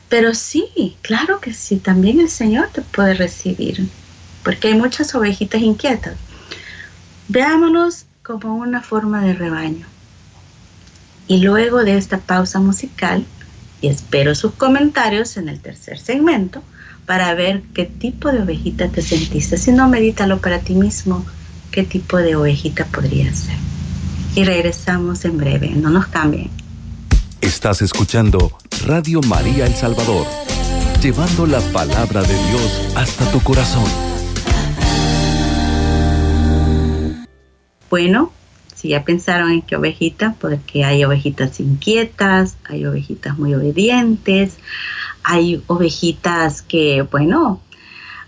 Pero 0.08 0.34
sí, 0.34 0.96
claro 1.02 1.40
que 1.40 1.54
sí, 1.54 1.76
también 1.76 2.18
el 2.18 2.28
Señor 2.28 2.70
te 2.72 2.82
puede 2.82 3.14
recibir, 3.14 3.86
porque 4.42 4.68
hay 4.68 4.74
muchas 4.74 5.14
ovejitas 5.14 5.62
inquietas. 5.62 6.14
Veámonos 7.28 8.06
como 8.38 8.56
una 8.56 8.80
forma 8.80 9.22
de 9.22 9.34
rebaño. 9.34 9.86
Y 11.26 11.38
luego 11.38 11.82
de 11.82 11.96
esta 11.96 12.18
pausa 12.18 12.60
musical, 12.60 13.24
y 13.80 13.88
espero 13.88 14.34
sus 14.34 14.52
comentarios 14.52 15.36
en 15.36 15.48
el 15.48 15.58
tercer 15.58 15.98
segmento 15.98 16.62
para 17.06 17.34
ver 17.34 17.62
qué 17.74 17.86
tipo 17.86 18.30
de 18.30 18.42
ovejita 18.42 18.88
te 18.88 19.02
sentiste. 19.02 19.56
Si 19.56 19.72
no, 19.72 19.88
medítalo 19.88 20.38
para 20.38 20.60
ti 20.60 20.74
mismo, 20.74 21.24
qué 21.72 21.82
tipo 21.82 22.18
de 22.18 22.36
ovejita 22.36 22.84
podría 22.86 23.34
ser. 23.34 23.56
Y 24.36 24.44
regresamos 24.44 25.24
en 25.24 25.36
breve, 25.36 25.70
no 25.70 25.90
nos 25.90 26.06
cambien. 26.06 26.50
Estás 27.40 27.82
escuchando 27.82 28.52
Radio 28.86 29.20
María 29.22 29.66
El 29.66 29.74
Salvador, 29.74 30.26
llevando 31.02 31.46
la 31.46 31.60
palabra 31.72 32.22
de 32.22 32.34
Dios 32.34 32.92
hasta 32.94 33.28
tu 33.32 33.40
corazón. 33.40 34.09
Bueno, 37.90 38.32
si 38.74 38.88
ya 38.90 39.04
pensaron 39.04 39.50
en 39.50 39.62
qué 39.62 39.76
ovejita, 39.76 40.36
porque 40.40 40.84
hay 40.84 41.04
ovejitas 41.04 41.60
inquietas, 41.60 42.56
hay 42.64 42.86
ovejitas 42.86 43.36
muy 43.36 43.52
obedientes, 43.54 44.56
hay 45.22 45.62
ovejitas 45.66 46.62
que, 46.62 47.02
bueno, 47.02 47.60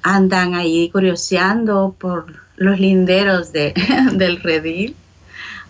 andan 0.02 0.54
ahí 0.54 0.90
curioseando 0.90 1.94
por 1.98 2.26
los 2.56 2.80
linderos 2.80 3.52
de, 3.52 3.72
del 4.12 4.42
redil. 4.42 4.96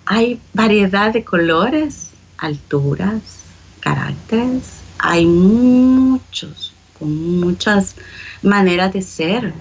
Hay 0.07 0.41
variedad 0.53 1.13
de 1.13 1.23
colores, 1.23 2.11
alturas, 2.39 3.45
caracteres. 3.81 4.81
Hay 4.99 5.27
muchos, 5.27 6.73
con 6.99 7.41
muchas 7.41 7.95
maneras 8.43 8.93
de 8.93 9.03
ser, 9.03 9.53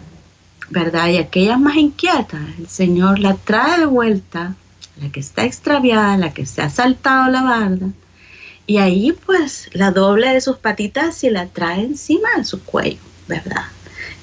¿verdad? 0.71 1.09
Y 1.09 1.17
aquella 1.17 1.57
más 1.57 1.75
inquieta, 1.75 2.39
el 2.57 2.67
Señor 2.67 3.19
la 3.19 3.35
trae 3.35 3.81
de 3.81 3.85
vuelta 3.85 4.55
la 5.01 5.11
que 5.11 5.19
está 5.19 5.45
extraviada, 5.45 6.17
la 6.17 6.33
que 6.33 6.45
se 6.45 6.61
ha 6.61 6.69
saltado 6.69 7.29
la 7.29 7.41
barda, 7.41 7.87
y 8.67 8.77
ahí 8.77 9.13
pues 9.25 9.69
la 9.73 9.91
doble 9.91 10.29
de 10.29 10.41
sus 10.41 10.57
patitas 10.57 11.23
y 11.23 11.29
la 11.29 11.47
trae 11.47 11.81
encima 11.81 12.29
de 12.37 12.45
su 12.45 12.63
cuello, 12.63 12.99
¿verdad? 13.27 13.65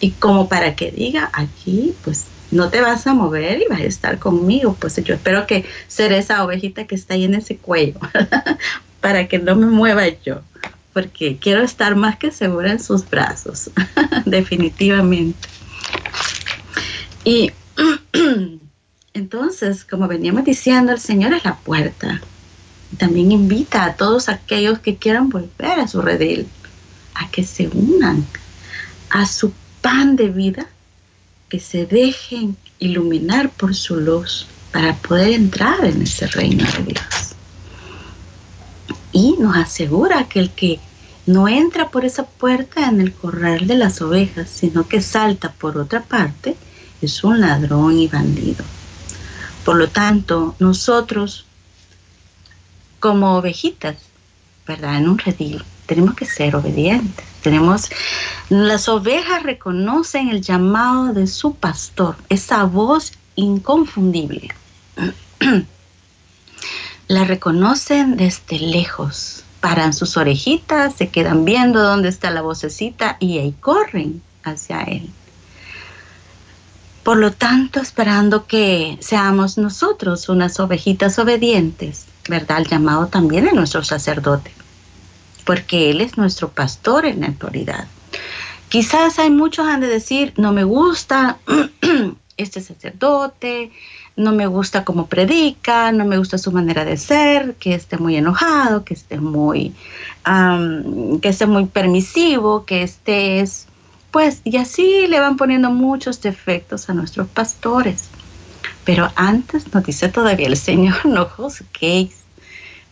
Y 0.00 0.12
como 0.12 0.48
para 0.48 0.76
que 0.76 0.90
diga, 0.90 1.30
aquí 1.32 1.94
pues 2.04 2.26
no 2.50 2.70
te 2.70 2.80
vas 2.80 3.06
a 3.06 3.14
mover 3.14 3.60
y 3.60 3.66
vas 3.68 3.80
a 3.80 3.84
estar 3.84 4.18
conmigo, 4.18 4.76
pues 4.78 4.96
yo 5.02 5.14
espero 5.14 5.46
que 5.46 5.64
ser 5.88 6.12
esa 6.12 6.44
ovejita 6.44 6.86
que 6.86 6.94
está 6.94 7.14
ahí 7.14 7.24
en 7.24 7.34
ese 7.34 7.56
cuello, 7.56 7.98
para 9.00 9.26
que 9.26 9.38
no 9.38 9.56
me 9.56 9.66
mueva 9.66 10.06
yo, 10.08 10.40
porque 10.92 11.36
quiero 11.38 11.62
estar 11.62 11.96
más 11.96 12.16
que 12.16 12.30
segura 12.30 12.70
en 12.70 12.80
sus 12.80 13.08
brazos, 13.08 13.70
definitivamente. 14.24 15.48
Y 17.24 17.52
Entonces, 19.18 19.84
como 19.84 20.06
veníamos 20.06 20.44
diciendo, 20.44 20.92
el 20.92 21.00
Señor 21.00 21.32
es 21.32 21.44
la 21.44 21.56
puerta. 21.56 22.20
También 22.98 23.32
invita 23.32 23.84
a 23.84 23.96
todos 23.96 24.28
aquellos 24.28 24.78
que 24.78 24.96
quieran 24.96 25.28
volver 25.28 25.80
a 25.80 25.88
su 25.88 26.00
redil 26.00 26.46
a 27.14 27.28
que 27.30 27.44
se 27.44 27.68
unan 27.68 28.24
a 29.10 29.26
su 29.26 29.52
pan 29.82 30.14
de 30.14 30.28
vida, 30.28 30.66
que 31.48 31.58
se 31.58 31.84
dejen 31.84 32.56
iluminar 32.78 33.50
por 33.50 33.74
su 33.74 33.96
luz 33.96 34.46
para 34.72 34.94
poder 34.94 35.30
entrar 35.30 35.84
en 35.84 36.02
ese 36.02 36.28
reino 36.28 36.64
de 36.76 36.92
Dios. 36.92 37.34
Y 39.10 39.34
nos 39.40 39.56
asegura 39.56 40.28
que 40.28 40.38
el 40.38 40.50
que 40.50 40.78
no 41.26 41.48
entra 41.48 41.90
por 41.90 42.04
esa 42.04 42.24
puerta 42.24 42.88
en 42.88 43.00
el 43.00 43.12
corral 43.12 43.66
de 43.66 43.74
las 43.74 44.00
ovejas, 44.00 44.48
sino 44.48 44.86
que 44.86 45.00
salta 45.00 45.50
por 45.50 45.76
otra 45.76 46.02
parte, 46.02 46.56
es 47.00 47.24
un 47.24 47.40
ladrón 47.40 47.98
y 47.98 48.08
bandido. 48.08 48.64
Por 49.64 49.76
lo 49.76 49.88
tanto, 49.88 50.54
nosotros 50.58 51.46
como 53.00 53.36
ovejitas, 53.36 53.96
¿verdad? 54.66 54.96
En 54.96 55.08
un 55.08 55.18
redil, 55.18 55.62
tenemos 55.86 56.14
que 56.14 56.26
ser 56.26 56.56
obedientes. 56.56 57.24
Tenemos, 57.42 57.88
las 58.48 58.88
ovejas 58.88 59.42
reconocen 59.42 60.28
el 60.28 60.42
llamado 60.42 61.12
de 61.12 61.26
su 61.26 61.54
pastor, 61.54 62.16
esa 62.28 62.64
voz 62.64 63.12
inconfundible. 63.36 64.48
La 67.08 67.24
reconocen 67.24 68.16
desde 68.16 68.58
lejos, 68.58 69.44
paran 69.60 69.94
sus 69.94 70.16
orejitas, 70.16 70.94
se 70.94 71.08
quedan 71.08 71.44
viendo 71.44 71.82
dónde 71.82 72.10
está 72.10 72.30
la 72.30 72.42
vocecita 72.42 73.16
y 73.18 73.38
ahí 73.38 73.54
corren 73.60 74.20
hacia 74.44 74.82
él. 74.82 75.08
Por 77.02 77.16
lo 77.16 77.32
tanto, 77.32 77.80
esperando 77.80 78.46
que 78.46 78.98
seamos 79.00 79.56
nosotros 79.58 80.28
unas 80.28 80.60
ovejitas 80.60 81.18
obedientes, 81.18 82.06
¿verdad? 82.28 82.58
El 82.58 82.66
llamado 82.68 83.06
también 83.06 83.46
de 83.46 83.52
nuestro 83.52 83.82
sacerdote, 83.82 84.52
porque 85.44 85.90
Él 85.90 86.00
es 86.00 86.18
nuestro 86.18 86.50
pastor 86.50 87.06
en 87.06 87.20
la 87.20 87.28
autoridad. 87.28 87.86
Quizás 88.68 89.18
hay 89.18 89.30
muchos 89.30 89.66
han 89.66 89.80
de 89.80 89.86
decir, 89.86 90.34
no 90.36 90.52
me 90.52 90.64
gusta 90.64 91.38
este 92.36 92.60
sacerdote, 92.60 93.72
no 94.18 94.32
me 94.32 94.46
gusta 94.46 94.84
cómo 94.84 95.06
predica, 95.06 95.92
no 95.92 96.04
me 96.04 96.18
gusta 96.18 96.38
su 96.38 96.50
manera 96.50 96.84
de 96.84 96.96
ser, 96.96 97.54
que 97.54 97.74
esté 97.74 97.98
muy 97.98 98.16
enojado, 98.16 98.84
que 98.84 98.94
esté 98.94 99.18
muy, 99.18 99.74
que 101.22 101.28
esté 101.28 101.46
muy 101.46 101.66
permisivo, 101.66 102.66
que 102.66 102.82
esté 102.82 103.40
es 103.40 103.67
pues, 104.18 104.40
y 104.42 104.56
así 104.56 105.06
le 105.06 105.20
van 105.20 105.36
poniendo 105.36 105.70
muchos 105.70 106.20
defectos 106.20 106.90
a 106.90 106.92
nuestros 106.92 107.28
pastores. 107.28 108.08
Pero 108.82 109.12
antes 109.14 109.72
nos 109.72 109.84
dice 109.84 110.08
todavía 110.08 110.48
el 110.48 110.56
Señor, 110.56 110.96
no 111.06 111.26
juzguéis, 111.26 112.16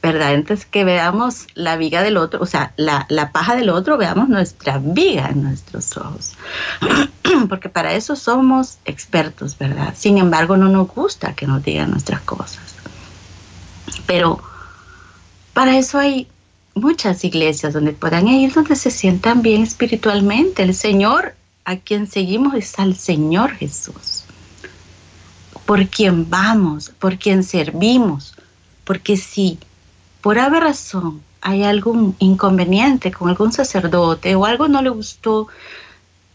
¿verdad? 0.01 0.35
Antes 0.35 0.67
que 0.67 0.85
veamos 0.85 1.49
la 1.55 1.77
viga 1.77 2.05
del 2.05 2.17
otro, 2.17 2.41
o 2.41 2.47
sea, 2.47 2.75
la, 2.77 3.07
la 3.09 3.33
paja 3.33 3.57
del 3.57 3.71
otro, 3.71 3.97
veamos 3.97 4.29
nuestra 4.29 4.79
viga 4.79 5.27
en 5.31 5.43
nuestros 5.43 5.97
ojos. 5.97 6.35
Porque 7.49 7.71
para 7.71 7.95
eso 7.95 8.15
somos 8.15 8.79
expertos, 8.85 9.59
¿verdad? 9.59 9.95
Sin 9.97 10.19
embargo, 10.19 10.57
no 10.57 10.69
nos 10.69 10.87
gusta 10.87 11.35
que 11.35 11.49
nos 11.49 11.61
digan 11.65 11.91
nuestras 11.91 12.21
cosas. 12.21 12.77
Pero 14.07 14.41
para 15.55 15.77
eso 15.77 15.99
hay 15.99 16.29
muchas 16.77 17.25
iglesias 17.25 17.73
donde 17.73 17.93
puedan 17.93 18.29
ir, 18.29 18.53
donde 18.53 18.77
se 18.77 18.91
sientan 18.91 19.43
bien 19.43 19.63
espiritualmente. 19.63 20.63
El 20.63 20.75
Señor 20.75 21.35
a 21.65 21.77
quien 21.77 22.07
seguimos 22.07 22.55
es 22.55 22.79
al 22.79 22.95
Señor 22.95 23.53
Jesús, 23.57 24.25
por 25.65 25.89
quien 25.89 26.31
vamos, 26.31 26.91
por 26.91 27.19
quien 27.19 27.43
servimos, 27.43 28.35
porque 28.85 29.17
si 29.17 29.59
por 30.21 30.39
haber 30.39 30.63
razón 30.63 31.23
hay 31.41 31.65
algún 31.65 32.15
inconveniente 32.19 33.11
con 33.11 33.29
algún 33.31 33.53
sacerdote 33.53 34.35
o 34.35 34.45
algo 34.45 34.69
no 34.69 34.83
le 34.83 34.91
gustó, 34.91 35.49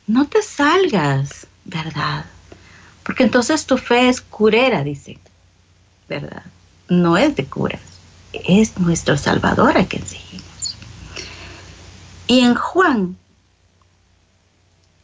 no 0.08 0.28
te 0.28 0.42
salgas, 0.42 1.48
¿verdad? 1.66 2.26
Porque 3.04 3.24
entonces 3.24 3.66
tu 3.66 3.78
fe 3.78 4.10
es 4.10 4.22
curera, 4.22 4.84
dice, 4.84 5.20
¿verdad? 6.10 6.44
No 6.90 7.16
es 7.16 7.36
de 7.36 7.46
curas 7.46 7.92
es 8.34 8.78
nuestro 8.78 9.18
Salvador 9.18 9.78
a 9.78 9.86
quien 9.86 10.06
seguimos. 10.06 10.31
Y 12.32 12.40
en 12.40 12.56
Juan 12.56 13.18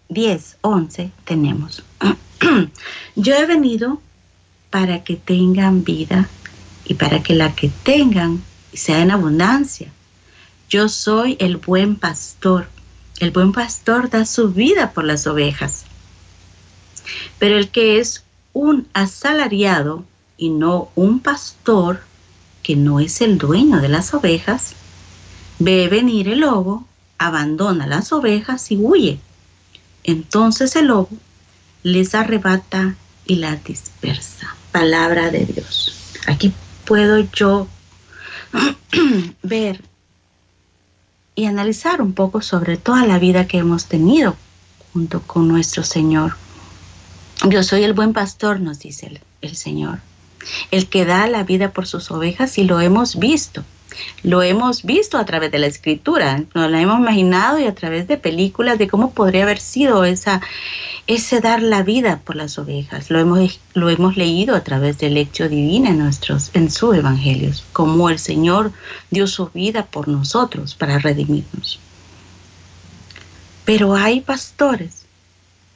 10, 0.07 0.59
11 0.61 1.11
tenemos, 1.25 1.83
yo 3.17 3.35
he 3.35 3.45
venido 3.45 4.01
para 4.69 5.03
que 5.03 5.17
tengan 5.17 5.83
vida 5.83 6.29
y 6.85 6.93
para 6.93 7.21
que 7.21 7.35
la 7.35 7.53
que 7.53 7.67
tengan 7.83 8.41
sea 8.71 9.01
en 9.01 9.11
abundancia. 9.11 9.91
Yo 10.69 10.87
soy 10.87 11.35
el 11.41 11.57
buen 11.57 11.97
pastor. 11.97 12.69
El 13.19 13.31
buen 13.31 13.51
pastor 13.51 14.09
da 14.09 14.25
su 14.25 14.53
vida 14.53 14.93
por 14.93 15.03
las 15.03 15.27
ovejas. 15.27 15.83
Pero 17.39 17.57
el 17.57 17.67
que 17.67 17.99
es 17.99 18.23
un 18.53 18.87
asalariado 18.93 20.05
y 20.37 20.47
no 20.47 20.91
un 20.95 21.19
pastor, 21.19 21.99
que 22.63 22.77
no 22.77 23.01
es 23.01 23.19
el 23.19 23.37
dueño 23.37 23.81
de 23.81 23.89
las 23.89 24.13
ovejas, 24.13 24.75
ve 25.59 25.89
venir 25.89 26.29
el 26.29 26.39
lobo, 26.39 26.87
abandona 27.17 27.87
las 27.87 28.11
ovejas 28.11 28.71
y 28.71 28.77
huye. 28.77 29.19
Entonces 30.03 30.75
el 30.75 30.87
lobo 30.87 31.09
les 31.83 32.15
arrebata 32.15 32.95
y 33.25 33.35
las 33.35 33.63
dispersa. 33.63 34.55
Palabra 34.71 35.29
de 35.31 35.45
Dios. 35.45 36.13
Aquí 36.27 36.53
puedo 36.85 37.19
yo 37.33 37.67
ver 39.43 39.81
y 41.35 41.45
analizar 41.45 42.01
un 42.01 42.13
poco 42.13 42.41
sobre 42.41 42.77
toda 42.77 43.05
la 43.05 43.19
vida 43.19 43.47
que 43.47 43.57
hemos 43.57 43.85
tenido 43.85 44.35
junto 44.93 45.21
con 45.21 45.47
nuestro 45.47 45.83
Señor. 45.83 46.35
Yo 47.47 47.61
soy 47.63 47.83
el 47.83 47.93
buen 47.93 48.13
pastor, 48.13 48.59
nos 48.59 48.79
dice 48.79 49.07
el, 49.07 49.21
el 49.41 49.55
Señor 49.55 49.99
el 50.71 50.87
que 50.87 51.05
da 51.05 51.27
la 51.27 51.43
vida 51.43 51.71
por 51.71 51.87
sus 51.87 52.11
ovejas 52.11 52.57
y 52.57 52.63
lo 52.63 52.79
hemos 52.81 53.17
visto. 53.17 53.63
Lo 54.23 54.41
hemos 54.41 54.83
visto 54.83 55.17
a 55.17 55.25
través 55.25 55.51
de 55.51 55.59
la 55.59 55.67
escritura, 55.67 56.43
nos 56.53 56.69
la 56.69 56.81
hemos 56.81 56.99
imaginado 56.99 57.59
y 57.59 57.65
a 57.65 57.75
través 57.75 58.07
de 58.07 58.17
películas 58.17 58.77
de 58.77 58.87
cómo 58.87 59.11
podría 59.11 59.43
haber 59.43 59.59
sido 59.59 60.03
esa, 60.05 60.41
ese 61.07 61.39
dar 61.39 61.61
la 61.61 61.83
vida 61.83 62.21
por 62.23 62.35
las 62.35 62.57
ovejas. 62.57 63.09
Lo 63.09 63.19
hemos, 63.19 63.59
lo 63.73 63.89
hemos 63.89 64.17
leído 64.17 64.55
a 64.55 64.63
través 64.63 64.97
del 64.97 65.13
lectio 65.15 65.49
divina 65.49 65.89
en, 65.89 65.99
nuestros, 65.99 66.51
en 66.53 66.69
sus 66.69 66.95
evangelios, 66.95 67.63
cómo 67.73 68.09
el 68.09 68.19
Señor 68.19 68.71
dio 69.09 69.27
su 69.27 69.47
vida 69.49 69.85
por 69.85 70.07
nosotros 70.07 70.75
para 70.75 70.99
redimirnos. 70.99 71.79
Pero 73.65 73.95
hay 73.95 74.21
pastores, 74.21 75.05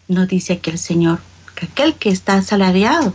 nos 0.08 0.28
dice 0.28 0.54
aquí 0.54 0.70
el 0.70 0.78
Señor, 0.78 1.20
que 1.56 1.66
aquel 1.66 1.96
que 1.96 2.10
está 2.10 2.36
asalariado 2.36 3.14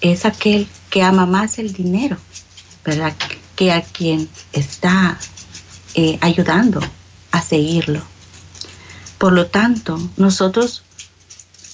es 0.00 0.24
aquel 0.24 0.66
que 0.90 1.02
ama 1.02 1.26
más 1.26 1.58
el 1.58 1.72
dinero, 1.72 2.16
¿verdad? 2.84 3.14
Que 3.56 3.72
a 3.72 3.82
quien 3.82 4.28
está 4.52 5.18
eh, 5.94 6.18
ayudando 6.20 6.80
a 7.32 7.42
seguirlo. 7.42 8.02
Por 9.18 9.32
lo 9.32 9.46
tanto, 9.46 9.98
nosotros 10.16 10.82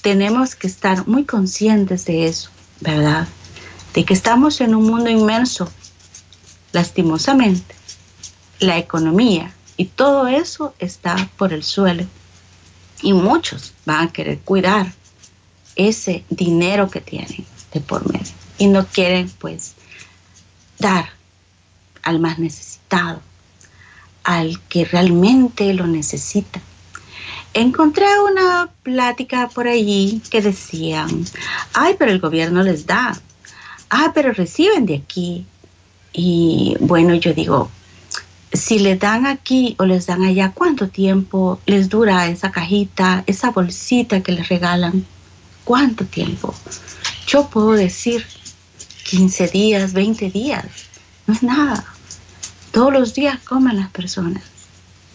tenemos 0.01 0.55
que 0.55 0.67
estar 0.67 1.07
muy 1.07 1.25
conscientes 1.25 2.05
de 2.05 2.27
eso, 2.27 2.49
¿verdad? 2.79 3.27
De 3.93 4.05
que 4.05 4.13
estamos 4.13 4.61
en 4.61 4.75
un 4.75 4.85
mundo 4.85 5.09
inmenso, 5.09 5.69
lastimosamente. 6.71 7.75
La 8.59 8.77
economía 8.77 9.53
y 9.77 9.85
todo 9.85 10.27
eso 10.27 10.73
está 10.79 11.29
por 11.37 11.53
el 11.53 11.63
suelo. 11.63 12.05
Y 13.01 13.13
muchos 13.13 13.73
van 13.85 14.07
a 14.07 14.11
querer 14.13 14.39
cuidar 14.39 14.93
ese 15.75 16.23
dinero 16.29 16.89
que 16.89 17.01
tienen 17.01 17.45
de 17.73 17.81
por 17.81 18.09
medio. 18.11 18.33
Y 18.57 18.67
no 18.67 18.85
quieren 18.85 19.29
pues 19.39 19.73
dar 20.79 21.09
al 22.03 22.19
más 22.19 22.39
necesitado, 22.39 23.21
al 24.23 24.59
que 24.69 24.85
realmente 24.85 25.73
lo 25.73 25.87
necesita. 25.87 26.61
Encontré 27.53 28.05
una 28.19 28.69
plática 28.81 29.49
por 29.49 29.67
allí 29.67 30.21
que 30.29 30.41
decían, 30.41 31.25
ay, 31.73 31.95
pero 31.99 32.11
el 32.11 32.19
gobierno 32.19 32.63
les 32.63 32.85
da, 32.85 33.19
ay, 33.89 34.09
pero 34.13 34.33
reciben 34.33 34.85
de 34.85 34.95
aquí. 34.95 35.45
Y 36.11 36.75
bueno, 36.79 37.13
yo 37.15 37.33
digo, 37.33 37.69
si 38.51 38.79
les 38.79 38.99
dan 38.99 39.25
aquí 39.25 39.75
o 39.79 39.85
les 39.85 40.05
dan 40.05 40.23
allá, 40.23 40.51
¿cuánto 40.53 40.87
tiempo 40.89 41.59
les 41.65 41.89
dura 41.89 42.27
esa 42.27 42.51
cajita, 42.51 43.23
esa 43.27 43.51
bolsita 43.51 44.21
que 44.21 44.31
les 44.31 44.49
regalan? 44.49 45.05
¿Cuánto 45.63 46.05
tiempo? 46.05 46.53
Yo 47.27 47.47
puedo 47.49 47.71
decir 47.71 48.25
15 49.09 49.47
días, 49.47 49.93
20 49.93 50.29
días, 50.29 50.65
no 51.27 51.33
es 51.33 51.43
nada. 51.43 51.92
Todos 52.73 52.91
los 52.91 53.13
días 53.13 53.37
comen 53.45 53.77
las 53.77 53.91
personas 53.91 54.41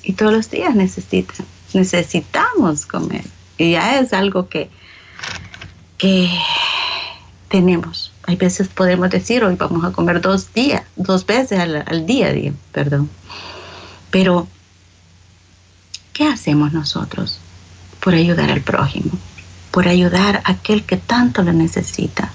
y 0.05 0.12
todos 0.12 0.33
los 0.33 0.49
días 0.49 0.77
necesitan, 0.77 1.44
necesitamos 1.75 2.87
comer. 2.87 3.25
Y 3.59 3.73
ya 3.73 3.99
es 3.99 4.12
algo 4.12 4.49
que, 4.49 4.71
que 5.99 6.31
tenemos. 7.49 8.12
Hay 8.29 8.37
veces 8.37 8.68
podemos 8.68 9.11
decir, 9.11 9.42
hoy 9.42 9.57
vamos 9.57 9.85
a 9.85 9.90
comer 9.90 10.21
dos 10.21 10.53
días, 10.53 10.85
dos 10.94 11.27
veces 11.27 11.59
al, 11.59 11.83
al 11.85 12.07
día, 12.07 12.33
perdón. 12.71 13.11
Pero, 14.12 14.47
¿qué 16.12 16.29
hacemos 16.29 16.73
nosotros 16.73 17.40
por 17.99 18.14
ayudar 18.14 18.53
al 18.53 18.61
prójimo? 18.61 19.11
Por 19.73 19.88
ayudar 19.88 20.42
a 20.44 20.53
aquel 20.53 20.85
que 20.85 20.97
tanto 20.97 21.42
lo 21.42 21.53
necesita. 21.53 22.31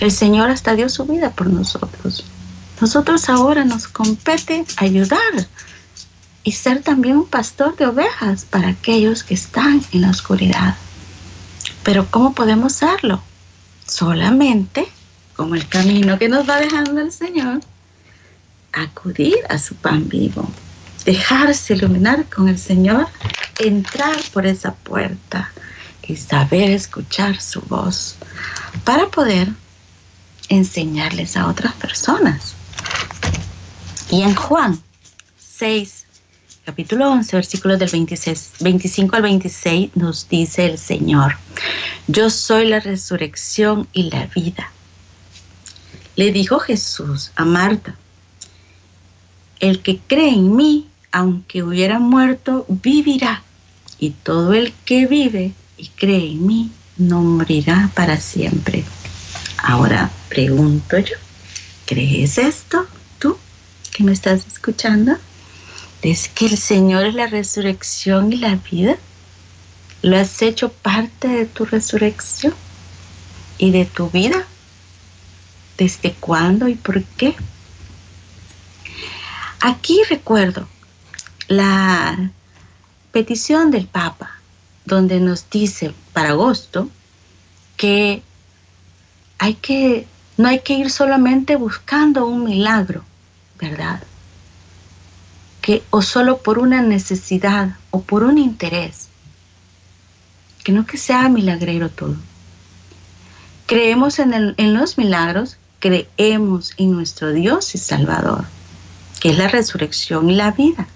El 0.00 0.10
Señor 0.10 0.48
hasta 0.48 0.74
dio 0.74 0.88
su 0.88 1.04
vida 1.04 1.28
por 1.28 1.48
nosotros. 1.48 2.24
Nosotros 2.80 3.28
ahora 3.28 3.64
nos 3.64 3.86
compete 3.88 4.64
ayudar 4.76 5.20
y 6.42 6.52
ser 6.52 6.82
también 6.82 7.18
un 7.18 7.26
pastor 7.26 7.76
de 7.76 7.86
ovejas 7.86 8.44
para 8.44 8.68
aquellos 8.68 9.22
que 9.22 9.34
están 9.34 9.82
en 9.92 10.00
la 10.00 10.10
oscuridad. 10.10 10.76
Pero 11.82 12.06
¿cómo 12.10 12.34
podemos 12.34 12.82
hacerlo? 12.82 13.22
Solamente 13.86 14.88
como 15.36 15.54
el 15.54 15.66
camino 15.68 16.18
que 16.18 16.28
nos 16.28 16.48
va 16.48 16.58
dejando 16.60 17.00
el 17.00 17.12
Señor, 17.12 17.60
acudir 18.72 19.38
a 19.48 19.58
su 19.58 19.74
pan 19.74 20.08
vivo, 20.08 20.48
dejarse 21.04 21.74
iluminar 21.74 22.26
con 22.26 22.48
el 22.48 22.58
Señor, 22.58 23.08
entrar 23.58 24.16
por 24.32 24.46
esa 24.46 24.74
puerta 24.74 25.50
y 26.06 26.16
saber 26.16 26.70
escuchar 26.70 27.40
su 27.40 27.60
voz 27.62 28.16
para 28.84 29.06
poder 29.08 29.48
enseñarles 30.48 31.36
a 31.36 31.46
otras 31.46 31.72
personas. 31.74 32.54
Y 34.10 34.22
en 34.22 34.34
Juan 34.34 34.80
6, 35.38 36.06
capítulo 36.64 37.10
11, 37.10 37.36
versículos 37.36 37.78
del 37.78 37.90
26, 37.90 38.52
25 38.60 39.16
al 39.16 39.22
26, 39.22 39.96
nos 39.96 40.28
dice 40.28 40.66
el 40.66 40.78
Señor, 40.78 41.36
yo 42.08 42.28
soy 42.30 42.66
la 42.66 42.80
resurrección 42.80 43.88
y 43.92 44.10
la 44.10 44.26
vida. 44.26 44.72
Le 46.16 46.32
dijo 46.32 46.58
Jesús 46.58 47.30
a 47.36 47.44
Marta, 47.44 47.94
el 49.60 49.80
que 49.80 49.98
cree 49.98 50.30
en 50.34 50.56
mí, 50.56 50.88
aunque 51.12 51.62
hubiera 51.62 51.98
muerto, 51.98 52.66
vivirá. 52.68 53.42
Y 53.98 54.10
todo 54.10 54.54
el 54.54 54.72
que 54.84 55.06
vive 55.06 55.52
y 55.76 55.88
cree 55.88 56.32
en 56.32 56.46
mí, 56.46 56.70
no 56.96 57.22
morirá 57.22 57.90
para 57.94 58.18
siempre. 58.18 58.84
Ahora 59.58 60.10
pregunto 60.28 60.98
yo, 60.98 61.16
¿crees 61.90 62.38
esto 62.38 62.86
tú 63.18 63.36
que 63.92 64.04
me 64.04 64.12
estás 64.12 64.46
escuchando? 64.46 65.16
¿Es 66.02 66.28
que 66.28 66.46
el 66.46 66.56
Señor 66.56 67.04
es 67.04 67.14
la 67.14 67.26
resurrección 67.26 68.32
y 68.32 68.36
la 68.36 68.54
vida? 68.54 68.96
¿Lo 70.00 70.16
has 70.16 70.40
hecho 70.40 70.72
parte 70.72 71.26
de 71.26 71.46
tu 71.46 71.64
resurrección 71.64 72.54
y 73.58 73.72
de 73.72 73.86
tu 73.86 74.08
vida? 74.08 74.46
¿Desde 75.78 76.12
cuándo 76.12 76.68
y 76.68 76.76
por 76.76 77.02
qué? 77.02 77.34
Aquí 79.58 80.00
recuerdo 80.08 80.68
la 81.48 82.30
petición 83.10 83.72
del 83.72 83.88
Papa, 83.88 84.38
donde 84.84 85.18
nos 85.18 85.50
dice 85.50 85.92
para 86.12 86.30
agosto 86.30 86.88
que 87.76 88.22
hay 89.38 89.54
que, 89.54 90.06
no 90.40 90.48
hay 90.48 90.60
que 90.60 90.72
ir 90.74 90.90
solamente 90.90 91.56
buscando 91.56 92.26
un 92.26 92.44
milagro, 92.44 93.04
¿verdad? 93.58 94.02
Que, 95.60 95.82
o 95.90 96.00
solo 96.00 96.38
por 96.38 96.58
una 96.58 96.80
necesidad 96.80 97.76
o 97.90 98.00
por 98.00 98.22
un 98.22 98.38
interés. 98.38 99.08
Que 100.64 100.72
no 100.72 100.86
que 100.86 100.96
sea 100.96 101.28
milagrero 101.28 101.90
todo. 101.90 102.16
Creemos 103.66 104.18
en, 104.18 104.54
en 104.56 104.74
los 104.74 104.96
milagros, 104.96 105.58
creemos 105.78 106.72
en 106.78 106.92
nuestro 106.92 107.32
Dios 107.32 107.74
y 107.74 107.78
Salvador, 107.78 108.46
que 109.20 109.30
es 109.30 109.38
la 109.38 109.48
resurrección 109.48 110.30
y 110.30 110.36
la 110.36 110.52
vida. 110.52 110.86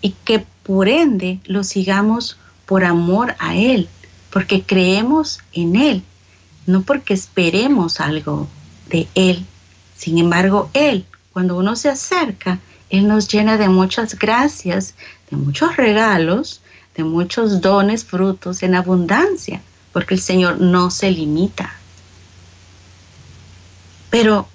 Y 0.00 0.10
que 0.24 0.46
por 0.62 0.88
ende 0.88 1.40
lo 1.46 1.64
sigamos 1.64 2.38
por 2.64 2.84
amor 2.84 3.34
a 3.40 3.56
Él, 3.56 3.88
porque 4.30 4.62
creemos 4.62 5.40
en 5.52 5.74
Él 5.74 6.04
no 6.68 6.82
porque 6.82 7.14
esperemos 7.14 7.98
algo 7.98 8.46
de 8.88 9.08
Él. 9.14 9.44
Sin 9.96 10.18
embargo, 10.18 10.70
Él, 10.74 11.06
cuando 11.32 11.56
uno 11.56 11.76
se 11.76 11.88
acerca, 11.88 12.58
Él 12.90 13.08
nos 13.08 13.28
llena 13.28 13.56
de 13.56 13.68
muchas 13.68 14.18
gracias, 14.18 14.94
de 15.30 15.36
muchos 15.36 15.76
regalos, 15.76 16.62
de 16.96 17.04
muchos 17.04 17.60
dones, 17.60 18.04
frutos 18.04 18.62
en 18.62 18.74
abundancia, 18.74 19.60
porque 19.92 20.14
el 20.14 20.20
Señor 20.20 20.60
no 20.60 20.90
se 20.90 21.10
limita. 21.10 21.72
Pero 24.10 24.48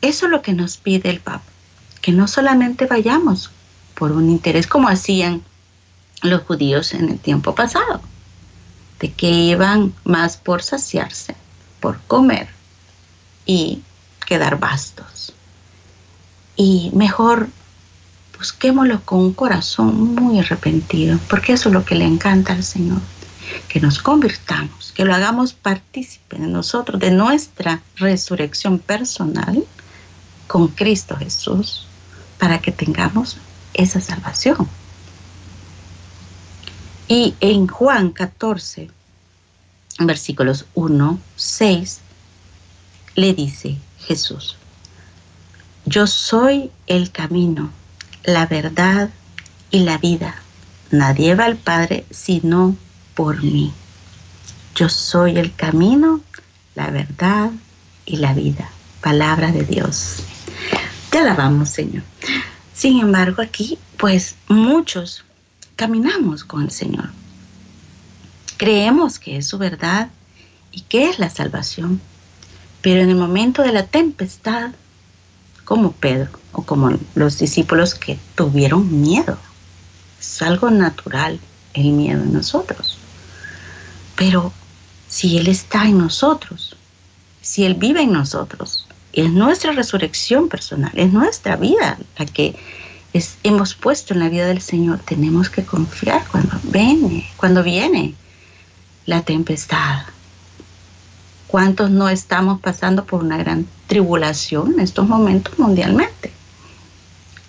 eso 0.00 0.26
es 0.26 0.32
lo 0.32 0.42
que 0.42 0.52
nos 0.52 0.76
pide 0.76 1.10
el 1.10 1.20
Papa, 1.20 1.44
que 2.00 2.12
no 2.12 2.28
solamente 2.28 2.86
vayamos 2.86 3.50
por 3.94 4.12
un 4.12 4.30
interés 4.30 4.66
como 4.66 4.88
hacían 4.88 5.42
los 6.22 6.42
judíos 6.42 6.94
en 6.94 7.08
el 7.08 7.18
tiempo 7.18 7.54
pasado, 7.54 8.00
de 9.00 9.12
que 9.12 9.30
iban 9.30 9.94
más 10.04 10.36
por 10.36 10.62
saciarse, 10.62 11.36
por 11.80 12.00
comer 12.02 12.57
y 13.48 13.82
quedar 14.26 14.60
bastos. 14.60 15.32
Y 16.54 16.90
mejor 16.92 17.48
busquémoslo 18.36 19.00
con 19.04 19.20
un 19.20 19.32
corazón 19.32 20.14
muy 20.14 20.38
arrepentido, 20.38 21.18
porque 21.30 21.54
eso 21.54 21.70
es 21.70 21.72
lo 21.72 21.84
que 21.84 21.96
le 21.96 22.04
encanta 22.04 22.52
al 22.52 22.62
Señor, 22.62 23.00
que 23.68 23.80
nos 23.80 23.98
convirtamos, 24.00 24.92
que 24.92 25.04
lo 25.04 25.14
hagamos 25.14 25.54
partícipe 25.54 26.36
de 26.36 26.46
nosotros, 26.46 27.00
de 27.00 27.10
nuestra 27.10 27.80
resurrección 27.96 28.78
personal 28.78 29.64
con 30.46 30.68
Cristo 30.68 31.16
Jesús, 31.16 31.86
para 32.38 32.60
que 32.60 32.70
tengamos 32.70 33.38
esa 33.72 34.00
salvación. 34.00 34.68
Y 37.08 37.34
en 37.40 37.66
Juan 37.66 38.10
14, 38.10 38.90
versículos 40.00 40.66
1, 40.74 41.18
6, 41.36 42.00
le 43.18 43.34
dice 43.34 43.76
Jesús, 43.98 44.56
yo 45.86 46.06
soy 46.06 46.70
el 46.86 47.10
camino, 47.10 47.70
la 48.22 48.46
verdad 48.46 49.10
y 49.72 49.80
la 49.80 49.98
vida. 49.98 50.36
Nadie 50.92 51.34
va 51.34 51.46
al 51.46 51.56
Padre 51.56 52.06
sino 52.10 52.76
por 53.14 53.42
mí. 53.42 53.72
Yo 54.76 54.88
soy 54.88 55.36
el 55.36 55.52
camino, 55.52 56.20
la 56.76 56.90
verdad 56.90 57.50
y 58.06 58.18
la 58.18 58.34
vida. 58.34 58.70
Palabra 59.02 59.50
de 59.50 59.64
Dios. 59.64 60.22
Te 61.10 61.18
alabamos, 61.18 61.70
Señor. 61.70 62.04
Sin 62.72 63.00
embargo, 63.00 63.42
aquí, 63.42 63.80
pues 63.96 64.36
muchos 64.46 65.24
caminamos 65.74 66.44
con 66.44 66.62
el 66.62 66.70
Señor. 66.70 67.10
Creemos 68.58 69.18
que 69.18 69.38
es 69.38 69.48
su 69.48 69.58
verdad 69.58 70.08
y 70.70 70.82
que 70.82 71.10
es 71.10 71.18
la 71.18 71.30
salvación. 71.30 72.00
Pero 72.88 73.02
en 73.02 73.10
el 73.10 73.16
momento 73.16 73.62
de 73.62 73.70
la 73.70 73.82
tempestad, 73.82 74.70
como 75.66 75.92
Pedro 75.92 76.30
o 76.52 76.62
como 76.62 76.90
los 77.14 77.38
discípulos 77.38 77.94
que 77.94 78.18
tuvieron 78.34 79.02
miedo, 79.02 79.36
es 80.18 80.40
algo 80.40 80.70
natural 80.70 81.38
el 81.74 81.90
miedo 81.90 82.22
en 82.22 82.32
nosotros. 82.32 82.96
Pero 84.16 84.54
si 85.06 85.36
Él 85.36 85.48
está 85.48 85.84
en 85.86 85.98
nosotros, 85.98 86.76
si 87.42 87.66
Él 87.66 87.74
vive 87.74 88.00
en 88.00 88.12
nosotros, 88.14 88.86
es 89.12 89.30
nuestra 89.30 89.72
resurrección 89.72 90.48
personal, 90.48 90.92
es 90.94 91.12
nuestra 91.12 91.56
vida 91.56 91.98
la 92.18 92.24
que 92.24 92.56
hemos 93.42 93.74
puesto 93.74 94.14
en 94.14 94.20
la 94.20 94.30
vida 94.30 94.46
del 94.46 94.62
Señor. 94.62 95.00
Tenemos 95.00 95.50
que 95.50 95.62
confiar 95.62 96.26
cuando 96.28 96.58
viene, 96.62 97.28
cuando 97.36 97.62
viene 97.62 98.14
la 99.04 99.20
tempestad. 99.20 100.04
¿Cuántos 101.48 101.90
no 101.90 102.10
estamos 102.10 102.60
pasando 102.60 103.06
por 103.06 103.24
una 103.24 103.38
gran 103.38 103.66
tribulación 103.86 104.74
en 104.74 104.80
estos 104.80 105.08
momentos 105.08 105.58
mundialmente? 105.58 106.30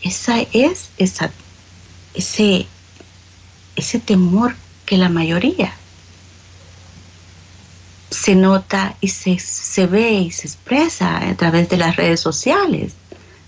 Esa 0.01 0.39
es 0.53 0.89
esa, 0.97 1.29
ese, 2.13 2.65
ese 3.75 3.99
temor 3.99 4.55
que 4.85 4.97
la 4.97 5.09
mayoría 5.09 5.73
se 8.09 8.35
nota 8.35 8.95
y 9.01 9.09
se, 9.09 9.37
se 9.37 9.85
ve 9.85 10.13
y 10.13 10.31
se 10.31 10.47
expresa 10.47 11.17
a 11.17 11.35
través 11.35 11.67
de 11.67 11.77
las 11.77 11.97
redes 11.97 12.21
sociales, 12.21 12.93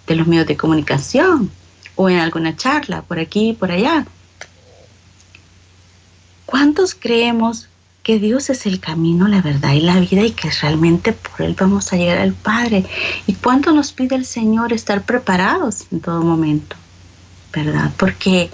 de 0.05 0.15
los 0.15 0.27
medios 0.27 0.47
de 0.47 0.57
comunicación 0.57 1.49
o 1.95 2.09
en 2.09 2.19
alguna 2.19 2.57
charla 2.57 3.03
por 3.03 3.19
aquí 3.19 3.51
y 3.51 3.53
por 3.53 3.71
allá. 3.71 4.05
¿Cuántos 6.45 6.93
creemos 6.93 7.69
que 8.03 8.19
Dios 8.19 8.49
es 8.49 8.65
el 8.65 8.79
camino, 8.79 9.27
la 9.27 9.41
verdad 9.41 9.73
y 9.73 9.81
la 9.81 9.99
vida 9.99 10.23
y 10.23 10.31
que 10.31 10.49
realmente 10.49 11.13
por 11.13 11.41
Él 11.43 11.55
vamos 11.59 11.93
a 11.93 11.97
llegar 11.97 12.17
al 12.17 12.33
Padre. 12.33 12.85
¿Y 13.27 13.33
cuánto 13.33 13.71
nos 13.71 13.91
pide 13.93 14.15
el 14.15 14.25
Señor 14.25 14.73
estar 14.73 15.03
preparados 15.03 15.85
en 15.91 15.99
todo 16.01 16.21
momento? 16.21 16.75
¿Verdad? 17.53 17.91
Porque 17.97 18.49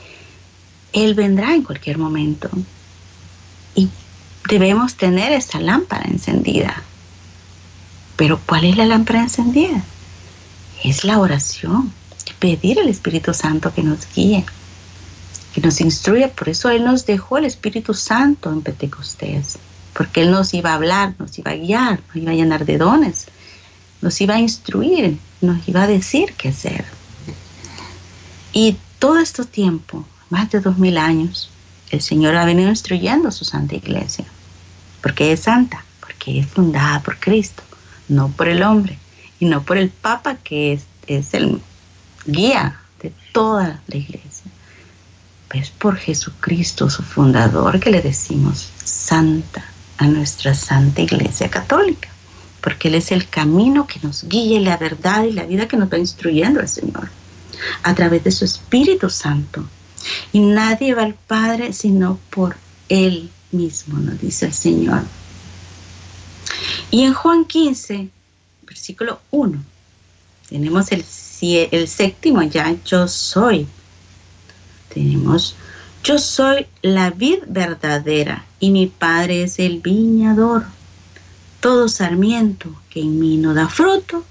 Él 0.92 1.14
vendrá 1.14 1.56
en 1.56 1.64
cualquier 1.64 1.98
momento. 1.98 2.50
Y 3.74 3.90
debemos 4.50 4.96
tener 4.96 5.32
esa 5.32 5.60
lámpara 5.62 6.06
encendida. 6.10 6.84
Pero 8.18 8.40
¿cuál 8.46 8.66
es 8.66 8.76
la 8.76 8.86
lámpara 8.86 9.22
encendida? 9.22 9.82
Es 10.84 11.04
la 11.04 11.20
oración. 11.20 11.94
Pedir 12.40 12.80
al 12.80 12.90
Espíritu 12.90 13.34
Santo 13.34 13.74
que 13.74 13.82
nos 13.82 14.08
guíe 14.14 14.46
que 15.58 15.62
nos 15.62 15.82
instruya. 15.82 16.30
Por 16.30 16.50
eso 16.50 16.70
Él 16.70 16.84
nos 16.84 17.08
dejó 17.08 17.40
el 17.40 17.46
Espíritu 17.46 17.96
Santo 17.96 18.52
en 18.52 18.62
Pentecostés, 18.62 19.58
porque 19.94 20.22
Él 20.22 20.30
nos 20.30 20.54
iba 20.54 20.70
a 20.70 20.76
hablar, 20.76 21.16
nos 21.18 21.40
iba 21.40 21.50
a 21.50 21.56
guiar, 21.56 22.00
nos 22.08 22.16
iba 22.16 22.32
a 22.32 22.36
llenar 22.36 22.64
de 22.64 22.78
dones, 22.78 23.26
nos 24.04 24.22
iba 24.22 24.36
a 24.36 24.40
instruir, 24.40 25.18
nos 25.42 25.68
iba 25.68 25.82
a 25.82 25.88
decir 25.88 26.36
qué 26.38 26.50
hacer. 26.50 26.86
Y 28.54 28.78
todo 29.00 29.18
este 29.18 29.46
tiempo, 29.46 30.06
más 30.30 30.52
de 30.52 30.60
dos 30.60 30.78
mil 30.78 30.96
años, 30.96 31.50
el 31.90 32.02
Señor 32.02 32.36
ha 32.36 32.46
venido 32.46 32.70
instruyendo 32.70 33.30
a 33.30 33.32
su 33.32 33.44
Santa 33.44 33.74
Iglesia, 33.74 34.26
porque 35.02 35.32
es 35.32 35.40
santa, 35.40 35.84
porque 36.02 36.38
es 36.38 36.46
fundada 36.46 37.02
por 37.02 37.20
Cristo, 37.20 37.64
no 38.10 38.30
por 38.30 38.48
el 38.48 38.62
hombre, 38.62 39.00
y 39.40 39.46
no 39.46 39.64
por 39.64 39.80
el 39.80 39.90
Papa 39.90 40.36
que 40.36 40.74
es, 40.74 40.84
es 41.08 41.34
el 41.34 41.60
guía 42.28 42.80
de 43.02 43.12
toda 43.34 43.82
la 43.88 43.96
iglesia 43.96 44.37
es 45.54 45.70
por 45.70 45.96
Jesucristo, 45.98 46.90
su 46.90 47.04
fundador, 47.04 47.80
que 47.80 47.92
le 47.92 48.02
decimos 48.02 48.70
santa 48.84 49.64
a 49.98 50.08
nuestra 50.08 50.54
Santa 50.54 51.02
Iglesia 51.02 51.50
Católica, 51.50 52.10
porque 52.62 52.90
Él 52.90 52.96
es 52.96 53.12
el 53.12 53.28
camino 53.28 53.88
que 53.88 54.00
nos 54.02 54.26
guía 54.26 54.60
la 54.60 54.78
verdad 54.78 55.24
y 55.24 55.32
la 55.32 55.46
vida 55.46 55.68
que 55.68 55.78
nos 55.78 55.92
va 55.92 55.98
instruyendo 55.98 56.60
el 56.60 56.68
Señor 56.68 57.10
a 57.84 57.96
través 57.96 58.24
de 58.24 58.32
su 58.32 58.46
Espíritu 58.46 59.10
Santo. 59.10 59.66
Y 60.32 60.40
nadie 60.40 60.94
va 60.94 61.04
al 61.04 61.16
Padre 61.16 61.74
sino 61.74 62.20
por 62.30 62.56
Él 62.90 63.32
mismo, 63.52 63.98
nos 63.98 64.20
dice 64.22 64.46
el 64.48 64.54
Señor. 64.54 65.02
Y 66.92 67.04
en 67.04 67.14
Juan 67.14 67.46
15, 67.46 68.10
versículo 68.64 69.20
1, 69.32 69.64
tenemos 70.50 70.92
el, 70.92 71.04
el 71.42 71.88
séptimo 71.88 72.44
ya, 72.44 72.76
yo 72.86 73.08
soy 73.08 73.68
tenemos, 74.98 75.56
yo 76.04 76.18
soy 76.18 76.66
la 76.82 77.12
vid 77.12 77.44
verdadera 77.48 78.46
y 78.60 78.72
mi 78.72 78.88
padre 78.88 79.44
es 79.44 79.60
el 79.60 79.80
viñador. 79.80 80.66
Todo 81.60 81.88
sarmiento 81.88 82.74
que 82.90 83.02
en 83.02 83.20
mí 83.20 83.38
no 83.38 83.54
da 83.54 83.68
fruto, 83.68 84.26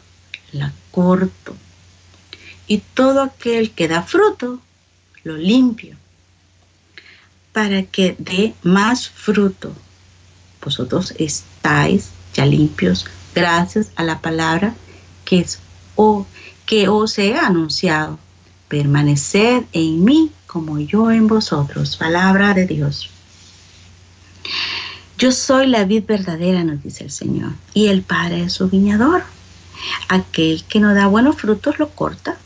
la 0.53 0.73
corto. 0.91 1.55
Y 2.67 2.79
todo 2.95 3.23
aquel 3.23 3.71
que 3.71 3.87
da 3.87 4.03
fruto, 4.03 4.59
lo 5.23 5.37
limpio, 5.37 5.97
para 7.53 7.85
que 7.85 8.17
dé 8.19 8.55
más 8.63 9.09
fruto. 9.09 9.73
Vosotros 10.65 11.15
estáis 11.19 12.11
ya 12.35 12.45
limpios 12.45 13.07
gracias 13.35 13.93
a 13.95 14.03
la 14.03 14.21
palabra 14.21 14.75
que, 15.25 15.39
es, 15.41 15.61
o, 15.95 16.27
que 16.65 16.89
os 16.89 17.19
he 17.19 17.37
anunciado. 17.37 18.19
Permaneced 18.69 19.65
en 19.73 20.05
mí 20.05 20.33
como 20.47 20.79
yo 20.79 21.11
en 21.11 21.27
vosotros. 21.27 21.97
Palabra 21.97 22.55
de 22.55 22.67
Dios. 22.67 23.11
Yo 25.19 25.33
soy 25.33 25.67
la 25.67 25.85
vid 25.85 26.05
verdadera, 26.05 26.63
nos 26.63 26.83
dice 26.83 27.05
el 27.05 27.11
Señor, 27.11 27.53
y 27.73 27.87
el 27.87 28.03
Padre 28.03 28.43
es 28.45 28.53
su 28.53 28.69
viñador. 28.69 29.23
Aquel 30.09 30.65
que 30.65 30.81
no 30.81 30.95
da 30.95 31.07
buenos 31.07 31.37
frutos 31.37 31.79
lo 31.79 31.91
corta. 31.91 32.37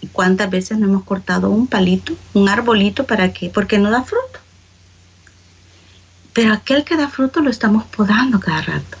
¿Y 0.00 0.06
cuántas 0.08 0.50
veces 0.50 0.78
no 0.78 0.86
hemos 0.86 1.04
cortado 1.04 1.50
un 1.50 1.66
palito, 1.66 2.14
un 2.34 2.48
arbolito 2.48 3.04
para 3.04 3.32
qué? 3.32 3.50
Porque 3.50 3.78
no 3.78 3.90
da 3.90 4.02
fruto. 4.02 4.38
Pero 6.32 6.52
aquel 6.52 6.84
que 6.84 6.96
da 6.96 7.08
fruto 7.08 7.40
lo 7.40 7.50
estamos 7.50 7.84
podando 7.84 8.40
cada 8.40 8.62
rato. 8.62 8.98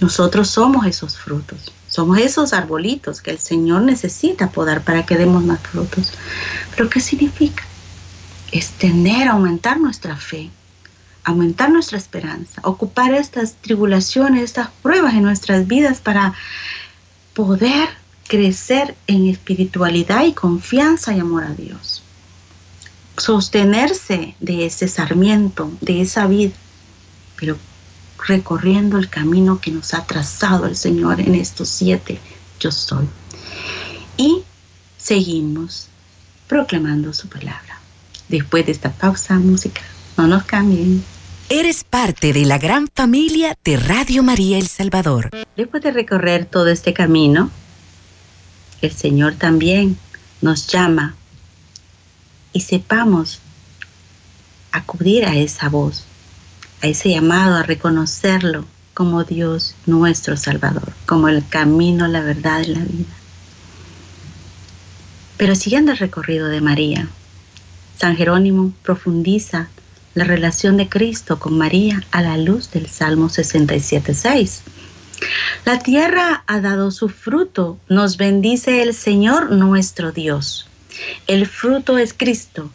Nosotros 0.00 0.48
somos 0.48 0.86
esos 0.86 1.16
frutos. 1.16 1.72
Somos 1.96 2.18
esos 2.18 2.52
arbolitos 2.52 3.22
que 3.22 3.30
el 3.30 3.38
Señor 3.38 3.80
necesita 3.80 4.50
podar 4.50 4.84
para 4.84 5.06
que 5.06 5.16
demos 5.16 5.42
más 5.42 5.60
frutos. 5.60 6.12
Pero 6.76 6.90
¿qué 6.90 7.00
significa? 7.00 7.64
Es 8.52 8.72
tener, 8.72 9.28
aumentar 9.28 9.80
nuestra 9.80 10.14
fe, 10.14 10.50
aumentar 11.24 11.70
nuestra 11.70 11.96
esperanza, 11.96 12.60
ocupar 12.64 13.14
estas 13.14 13.54
tribulaciones, 13.54 14.42
estas 14.42 14.68
pruebas 14.82 15.14
en 15.14 15.22
nuestras 15.22 15.66
vidas 15.66 16.02
para 16.02 16.34
poder 17.32 17.88
crecer 18.28 18.94
en 19.06 19.28
espiritualidad 19.28 20.26
y 20.26 20.34
confianza 20.34 21.14
y 21.14 21.20
amor 21.20 21.44
a 21.44 21.54
Dios. 21.54 22.02
Sostenerse 23.16 24.34
de 24.40 24.66
ese 24.66 24.86
sarmiento, 24.88 25.70
de 25.80 26.02
esa 26.02 26.26
vida, 26.26 26.52
pero 27.40 27.56
recorriendo 28.26 28.98
el 28.98 29.08
camino 29.08 29.60
que 29.60 29.70
nos 29.70 29.94
ha 29.94 30.04
trazado 30.04 30.66
el 30.66 30.76
Señor 30.76 31.20
en 31.20 31.34
estos 31.34 31.68
siete 31.68 32.18
yo 32.58 32.70
soy. 32.70 33.06
Y 34.16 34.42
seguimos 34.96 35.88
proclamando 36.48 37.12
su 37.12 37.28
palabra. 37.28 37.80
Después 38.28 38.66
de 38.66 38.72
esta 38.72 38.92
pausa 38.92 39.38
música, 39.38 39.82
no 40.16 40.26
nos 40.26 40.44
cambien. 40.44 41.04
Eres 41.48 41.84
parte 41.84 42.32
de 42.32 42.44
la 42.44 42.58
gran 42.58 42.88
familia 42.92 43.56
de 43.64 43.76
Radio 43.76 44.22
María 44.22 44.58
El 44.58 44.66
Salvador. 44.66 45.30
Después 45.56 45.82
de 45.82 45.92
recorrer 45.92 46.46
todo 46.46 46.68
este 46.68 46.92
camino, 46.92 47.50
el 48.82 48.90
Señor 48.90 49.34
también 49.34 49.96
nos 50.40 50.66
llama 50.66 51.14
y 52.52 52.60
sepamos 52.60 53.40
acudir 54.72 55.24
a 55.24 55.36
esa 55.36 55.68
voz 55.68 56.04
ese 56.86 57.10
llamado 57.10 57.56
a 57.56 57.62
reconocerlo 57.62 58.64
como 58.94 59.24
Dios 59.24 59.74
nuestro 59.84 60.36
Salvador, 60.36 60.92
como 61.04 61.28
el 61.28 61.46
camino, 61.46 62.08
la 62.08 62.22
verdad 62.22 62.62
y 62.62 62.74
la 62.74 62.80
vida. 62.80 63.14
Pero 65.36 65.54
siguiendo 65.54 65.92
el 65.92 65.98
recorrido 65.98 66.48
de 66.48 66.60
María, 66.60 67.08
San 67.98 68.16
Jerónimo 68.16 68.72
profundiza 68.82 69.68
la 70.14 70.24
relación 70.24 70.78
de 70.78 70.88
Cristo 70.88 71.38
con 71.38 71.58
María 71.58 72.02
a 72.10 72.22
la 72.22 72.38
luz 72.38 72.70
del 72.70 72.88
Salmo 72.88 73.28
67.6. 73.28 74.60
La 75.64 75.78
tierra 75.78 76.42
ha 76.46 76.60
dado 76.60 76.90
su 76.90 77.08
fruto, 77.08 77.78
nos 77.88 78.16
bendice 78.16 78.82
el 78.82 78.94
Señor 78.94 79.52
nuestro 79.52 80.12
Dios. 80.12 80.66
El 81.26 81.46
fruto 81.46 81.98
es 81.98 82.14
Cristo, 82.14 82.70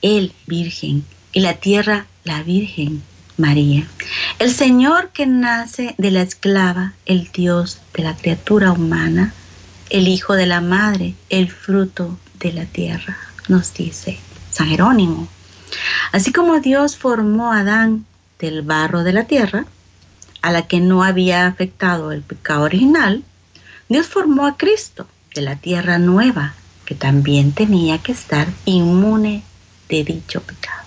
el 0.00 0.32
Virgen, 0.46 1.04
y 1.32 1.40
la 1.40 1.54
tierra 1.54 2.06
la 2.24 2.42
Virgen 2.42 3.02
María. 3.36 3.86
El 4.38 4.52
Señor 4.52 5.10
que 5.10 5.26
nace 5.26 5.94
de 5.98 6.10
la 6.10 6.22
esclava, 6.22 6.92
el 7.06 7.30
Dios 7.32 7.80
de 7.94 8.02
la 8.04 8.16
criatura 8.16 8.72
humana, 8.72 9.32
el 9.90 10.08
Hijo 10.08 10.34
de 10.34 10.46
la 10.46 10.60
Madre, 10.60 11.14
el 11.28 11.50
fruto 11.50 12.18
de 12.38 12.52
la 12.52 12.64
tierra, 12.64 13.16
nos 13.48 13.74
dice 13.74 14.18
San 14.50 14.68
Jerónimo. 14.68 15.28
Así 16.12 16.32
como 16.32 16.60
Dios 16.60 16.96
formó 16.96 17.52
a 17.52 17.60
Adán 17.60 18.04
del 18.38 18.62
barro 18.62 19.02
de 19.04 19.12
la 19.12 19.24
tierra, 19.24 19.64
a 20.42 20.50
la 20.50 20.66
que 20.66 20.80
no 20.80 21.04
había 21.04 21.46
afectado 21.46 22.12
el 22.12 22.22
pecado 22.22 22.62
original, 22.62 23.22
Dios 23.88 24.08
formó 24.08 24.46
a 24.46 24.56
Cristo 24.56 25.06
de 25.34 25.42
la 25.42 25.56
tierra 25.56 25.98
nueva, 25.98 26.54
que 26.84 26.94
también 26.94 27.52
tenía 27.52 27.98
que 27.98 28.12
estar 28.12 28.48
inmune 28.64 29.42
de 29.88 30.04
dicho 30.04 30.42
pecado. 30.42 30.82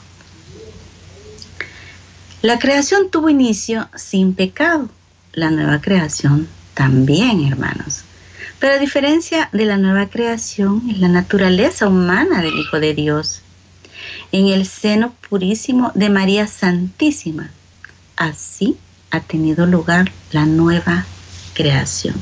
La 2.46 2.60
creación 2.60 3.10
tuvo 3.10 3.32
inicio 3.32 3.90
sin 3.96 4.36
pecado, 4.36 4.88
la 5.34 5.50
nueva 5.50 5.82
creación 5.82 6.48
también, 6.76 7.44
hermanos. 7.44 8.04
Pero 8.60 8.76
a 8.76 8.78
diferencia 8.78 9.50
de 9.52 9.66
la 9.66 9.78
nueva 9.78 10.06
creación, 10.12 10.88
es 10.92 11.00
la 11.00 11.08
naturaleza 11.08 11.88
humana 11.88 12.44
del 12.44 12.54
Hijo 12.54 12.80
de 12.80 12.94
Dios, 12.94 13.42
en 14.32 14.46
el 14.50 14.68
seno 14.68 15.12
purísimo 15.28 15.92
de 15.96 16.12
María 16.12 16.46
Santísima. 16.46 17.50
Así 18.16 18.78
ha 19.10 19.22
tenido 19.22 19.66
lugar 19.66 20.12
la 20.32 20.46
nueva 20.46 21.08
creación. 21.56 22.14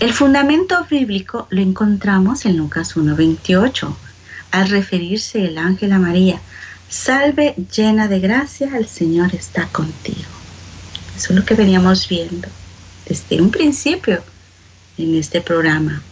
El 0.00 0.14
fundamento 0.14 0.86
bíblico 0.90 1.46
lo 1.50 1.60
encontramos 1.60 2.46
en 2.46 2.56
Lucas 2.56 2.96
1.28, 2.96 3.94
al 4.50 4.70
referirse 4.70 5.44
el 5.44 5.58
ángel 5.58 5.92
a 5.92 5.98
María, 5.98 6.40
salve 6.92 7.54
llena 7.74 8.06
de 8.06 8.20
gracia, 8.20 8.76
el 8.76 8.86
Señor 8.86 9.34
está 9.34 9.66
contigo. 9.68 10.28
Eso 11.16 11.32
es 11.32 11.38
lo 11.38 11.44
que 11.44 11.54
veníamos 11.54 12.06
viendo 12.06 12.48
desde 13.06 13.40
un 13.40 13.50
principio 13.50 14.22
en 14.98 15.14
este 15.14 15.40
programa, 15.40 16.02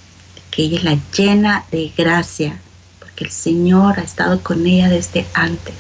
que 0.51 0.63
ella 0.63 0.79
es 0.79 0.85
la 0.85 0.99
llena 1.15 1.65
de 1.71 1.93
gracia, 1.97 2.59
porque 2.99 3.25
el 3.25 3.31
Señor 3.31 4.01
ha 4.01 4.03
estado 4.03 4.43
con 4.43 4.67
ella 4.67 4.89
desde 4.89 5.27
antes. 5.35 5.75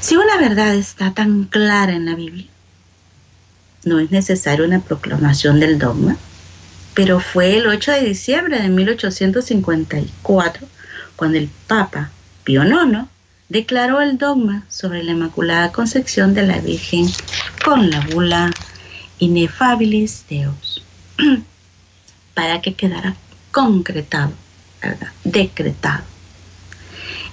Si 0.00 0.16
una 0.16 0.36
verdad 0.36 0.74
está 0.74 1.14
tan 1.14 1.44
clara 1.44 1.94
en 1.94 2.04
la 2.04 2.14
Biblia, 2.14 2.46
no 3.84 4.00
es 4.00 4.10
necesaria 4.10 4.66
una 4.66 4.80
proclamación 4.80 5.60
del 5.60 5.78
dogma, 5.78 6.18
pero 6.92 7.20
fue 7.20 7.56
el 7.56 7.66
8 7.66 7.92
de 7.92 8.04
diciembre 8.04 8.60
de 8.60 8.68
1854 8.68 10.68
cuando 11.16 11.38
el 11.38 11.48
Papa 11.66 12.10
Pío 12.44 12.64
IX 12.64 13.08
declaró 13.48 14.00
el 14.00 14.18
dogma 14.18 14.64
sobre 14.68 15.02
la 15.02 15.12
Inmaculada 15.12 15.72
Concepción 15.72 16.34
de 16.34 16.46
la 16.46 16.58
Virgen 16.60 17.06
con 17.64 17.90
la 17.90 18.00
bula 18.00 18.50
Inefabilis 19.18 20.24
Deus. 20.28 20.82
para 22.38 22.60
que 22.60 22.74
quedara 22.74 23.16
concretado, 23.50 24.32
decretado. 25.24 26.04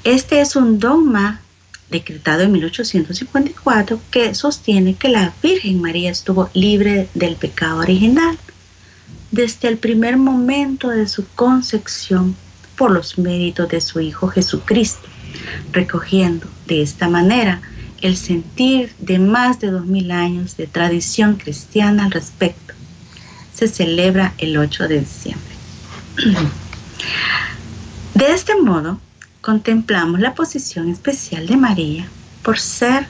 Este 0.03 0.41
es 0.41 0.55
un 0.55 0.79
dogma 0.79 1.41
decretado 1.91 2.41
en 2.41 2.51
1854 2.53 3.99
que 4.09 4.33
sostiene 4.33 4.95
que 4.95 5.09
la 5.09 5.31
Virgen 5.43 5.79
María 5.79 6.09
estuvo 6.09 6.49
libre 6.55 7.07
del 7.13 7.35
pecado 7.35 7.81
original 7.81 8.35
desde 9.29 9.67
el 9.67 9.77
primer 9.77 10.17
momento 10.17 10.89
de 10.89 11.07
su 11.07 11.27
concepción 11.35 12.35
por 12.75 12.89
los 12.89 13.19
méritos 13.19 13.69
de 13.69 13.81
su 13.81 13.99
Hijo 13.99 14.27
Jesucristo, 14.29 15.07
recogiendo 15.71 16.47
de 16.67 16.81
esta 16.81 17.07
manera 17.09 17.61
el 18.01 18.17
sentir 18.17 18.93
de 18.99 19.19
más 19.19 19.59
de 19.59 19.71
dos 19.71 19.85
mil 19.85 20.11
años 20.11 20.57
de 20.57 20.67
tradición 20.67 21.35
cristiana 21.35 22.05
al 22.05 22.11
respecto 22.11 22.73
se 23.53 23.67
celebra 23.67 24.33
el 24.37 24.57
8 24.57 24.87
de 24.87 24.99
diciembre. 24.99 25.55
De 28.13 28.31
este 28.31 28.55
modo, 28.55 28.99
contemplamos 29.41 30.19
la 30.19 30.35
posición 30.35 30.89
especial 30.89 31.47
de 31.47 31.57
María 31.57 32.07
por 32.43 32.59
ser 32.59 33.07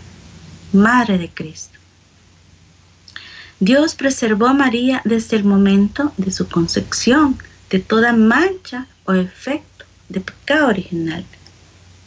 Madre 0.74 1.18
de 1.18 1.30
Cristo. 1.30 1.78
Dios 3.60 3.96
preservó 3.96 4.48
a 4.48 4.54
María 4.54 5.02
desde 5.06 5.38
el 5.38 5.44
momento 5.44 6.12
de 6.18 6.32
su 6.32 6.48
concepción 6.48 7.38
de 7.70 7.80
toda 7.80 8.14
mancha 8.14 8.88
o 9.06 9.14
efecto 9.14 9.86
de 10.10 10.22
pecado 10.22 10.68
original 10.68 11.24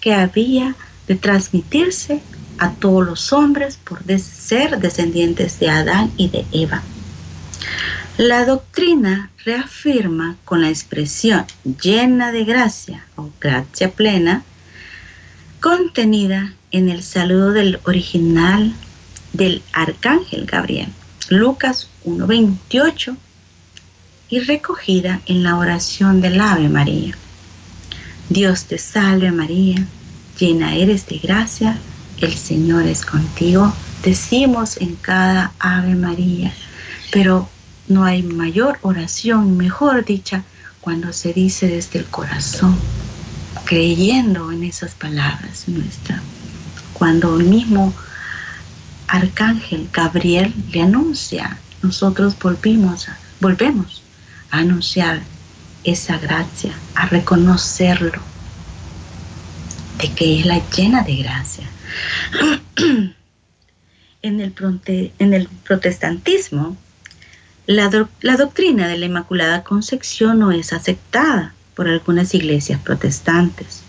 que 0.00 0.14
había 0.14 0.74
de 1.06 1.14
transmitirse 1.14 2.20
a 2.58 2.72
todos 2.72 3.06
los 3.06 3.32
hombres 3.32 3.78
por 3.82 4.02
ser 4.18 4.78
descendientes 4.78 5.58
de 5.58 5.70
Adán 5.70 6.12
y 6.16 6.28
de 6.28 6.44
Eva. 6.52 6.82
La 8.18 8.44
doctrina 8.44 9.30
reafirma 9.44 10.36
con 10.44 10.62
la 10.62 10.68
expresión 10.68 11.46
llena 11.80 12.32
de 12.32 12.44
gracia 12.44 13.06
o 13.16 13.30
gracia 13.40 13.92
plena 13.92 14.42
contenida 15.60 16.52
en 16.70 16.88
el 16.88 17.02
saludo 17.02 17.52
del 17.52 17.80
original 17.84 18.74
del 19.32 19.62
arcángel 19.72 20.46
Gabriel, 20.46 20.88
Lucas 21.28 21.88
1.28, 22.04 23.16
y 24.30 24.40
recogida 24.40 25.20
en 25.26 25.42
la 25.42 25.56
oración 25.56 26.20
del 26.20 26.40
Ave 26.40 26.68
María. 26.68 27.14
Dios 28.30 28.64
te 28.64 28.76
salve 28.76 29.32
María, 29.32 29.86
llena 30.38 30.74
eres 30.74 31.06
de 31.06 31.18
gracia, 31.18 31.78
el 32.20 32.34
Señor 32.34 32.86
es 32.86 33.06
contigo, 33.06 33.72
decimos 34.04 34.76
en 34.76 34.96
cada 34.96 35.52
Ave 35.58 35.94
María, 35.94 36.52
pero 37.10 37.48
no 37.88 38.04
hay 38.04 38.22
mayor 38.22 38.78
oración, 38.82 39.56
mejor 39.56 40.04
dicha, 40.04 40.44
cuando 40.82 41.12
se 41.14 41.32
dice 41.32 41.68
desde 41.68 42.00
el 42.00 42.04
corazón, 42.04 42.76
creyendo 43.64 44.52
en 44.52 44.64
esas 44.64 44.92
palabras 44.92 45.64
nuestras. 45.66 46.20
Cuando 46.92 47.38
el 47.40 47.46
mismo 47.46 47.94
arcángel 49.06 49.88
Gabriel 49.90 50.52
le 50.70 50.82
anuncia, 50.82 51.56
nosotros 51.82 52.38
volvimos, 52.38 53.06
volvemos 53.40 54.02
a 54.50 54.58
anunciar 54.58 55.22
esa 55.90 56.18
gracia, 56.18 56.72
a 56.94 57.06
reconocerlo, 57.06 58.20
de 59.98 60.12
que 60.12 60.40
es 60.40 60.46
la 60.46 60.60
llena 60.70 61.02
de 61.02 61.16
gracia. 61.16 61.68
en, 64.22 64.40
el, 64.40 64.54
en 65.18 65.34
el 65.34 65.48
protestantismo, 65.64 66.76
la, 67.66 67.88
doctrina 67.88 68.88
de 68.88 68.96
la 68.96 69.06
Inmaculada 69.06 69.62
Concepción 69.62 70.38
no 70.38 70.52
es 70.52 70.72
aceptada 70.72 71.52
por 71.74 71.88
algunas 71.88 72.34
iglesias 72.34 72.80
protestantes. 72.80 73.82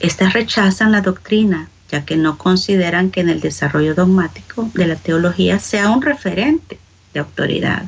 Estas 0.00 0.32
rechazan 0.32 0.92
la 0.92 1.02
doctrina 1.02 1.68
ya 1.88 2.04
que 2.04 2.16
no 2.16 2.36
consideran 2.36 3.12
que 3.12 3.20
en 3.20 3.28
el 3.28 3.40
desarrollo 3.40 3.94
dogmático 3.94 4.68
de 4.74 4.88
la 4.88 4.96
teología 4.96 5.60
sea 5.60 5.88
un 5.90 6.02
referente 6.02 6.80
de 7.14 7.20
autoridad 7.20 7.84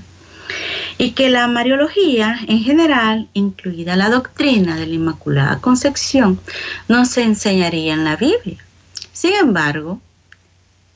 y 0.99 1.13
que 1.13 1.31
la 1.31 1.47
Mariología 1.47 2.39
en 2.49 2.61
general, 2.61 3.29
incluida 3.33 3.97
la 3.97 4.11
doctrina 4.11 4.77
de 4.77 4.87
la 4.87 4.95
Inmaculada 4.95 5.61
Concepción, 5.61 6.41
no 6.89 7.05
se 7.05 7.23
enseñaría 7.23 7.95
en 7.95 8.05
la 8.05 8.17
Biblia. 8.17 8.59
Sin 9.13 9.35
embargo, 9.35 10.01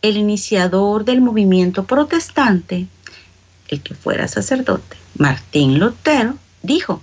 el 0.02 0.16
iniciador 0.16 1.04
del 1.04 1.20
movimiento 1.20 1.84
protestante 1.84 2.88
el 3.68 3.80
que 3.80 3.94
fuera 3.94 4.28
sacerdote, 4.28 4.96
Martín 5.16 5.78
Lutero, 5.78 6.36
dijo, 6.62 7.00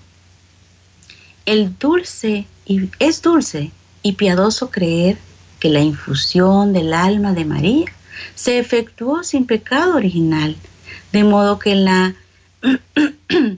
el 1.46 1.78
dulce 1.80 2.46
y 2.66 2.90
es 3.00 3.24
dulce 3.24 3.72
y 4.04 4.14
piadoso 4.14 4.70
creer 4.70 5.18
que 5.60 5.70
la 5.70 5.80
infusión 5.80 6.72
del 6.72 6.94
alma 6.94 7.34
de 7.34 7.46
María 7.46 7.92
se 8.36 8.60
efectuó 8.60 9.24
sin 9.24 9.48
pecado 9.48 9.96
original, 9.96 10.56
de 11.12 11.24
modo 11.24 11.58
que 11.58 11.74
la 11.74 12.14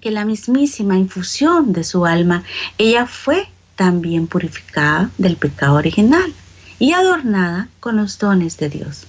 que 0.00 0.10
la 0.10 0.24
mismísima 0.24 0.96
infusión 0.96 1.72
de 1.72 1.84
su 1.84 2.06
alma, 2.06 2.42
ella 2.78 3.06
fue 3.06 3.48
también 3.76 4.26
purificada 4.26 5.10
del 5.18 5.36
pecado 5.36 5.76
original 5.76 6.32
y 6.78 6.92
adornada 6.92 7.68
con 7.80 7.96
los 7.96 8.18
dones 8.18 8.56
de 8.56 8.68
Dios 8.68 9.06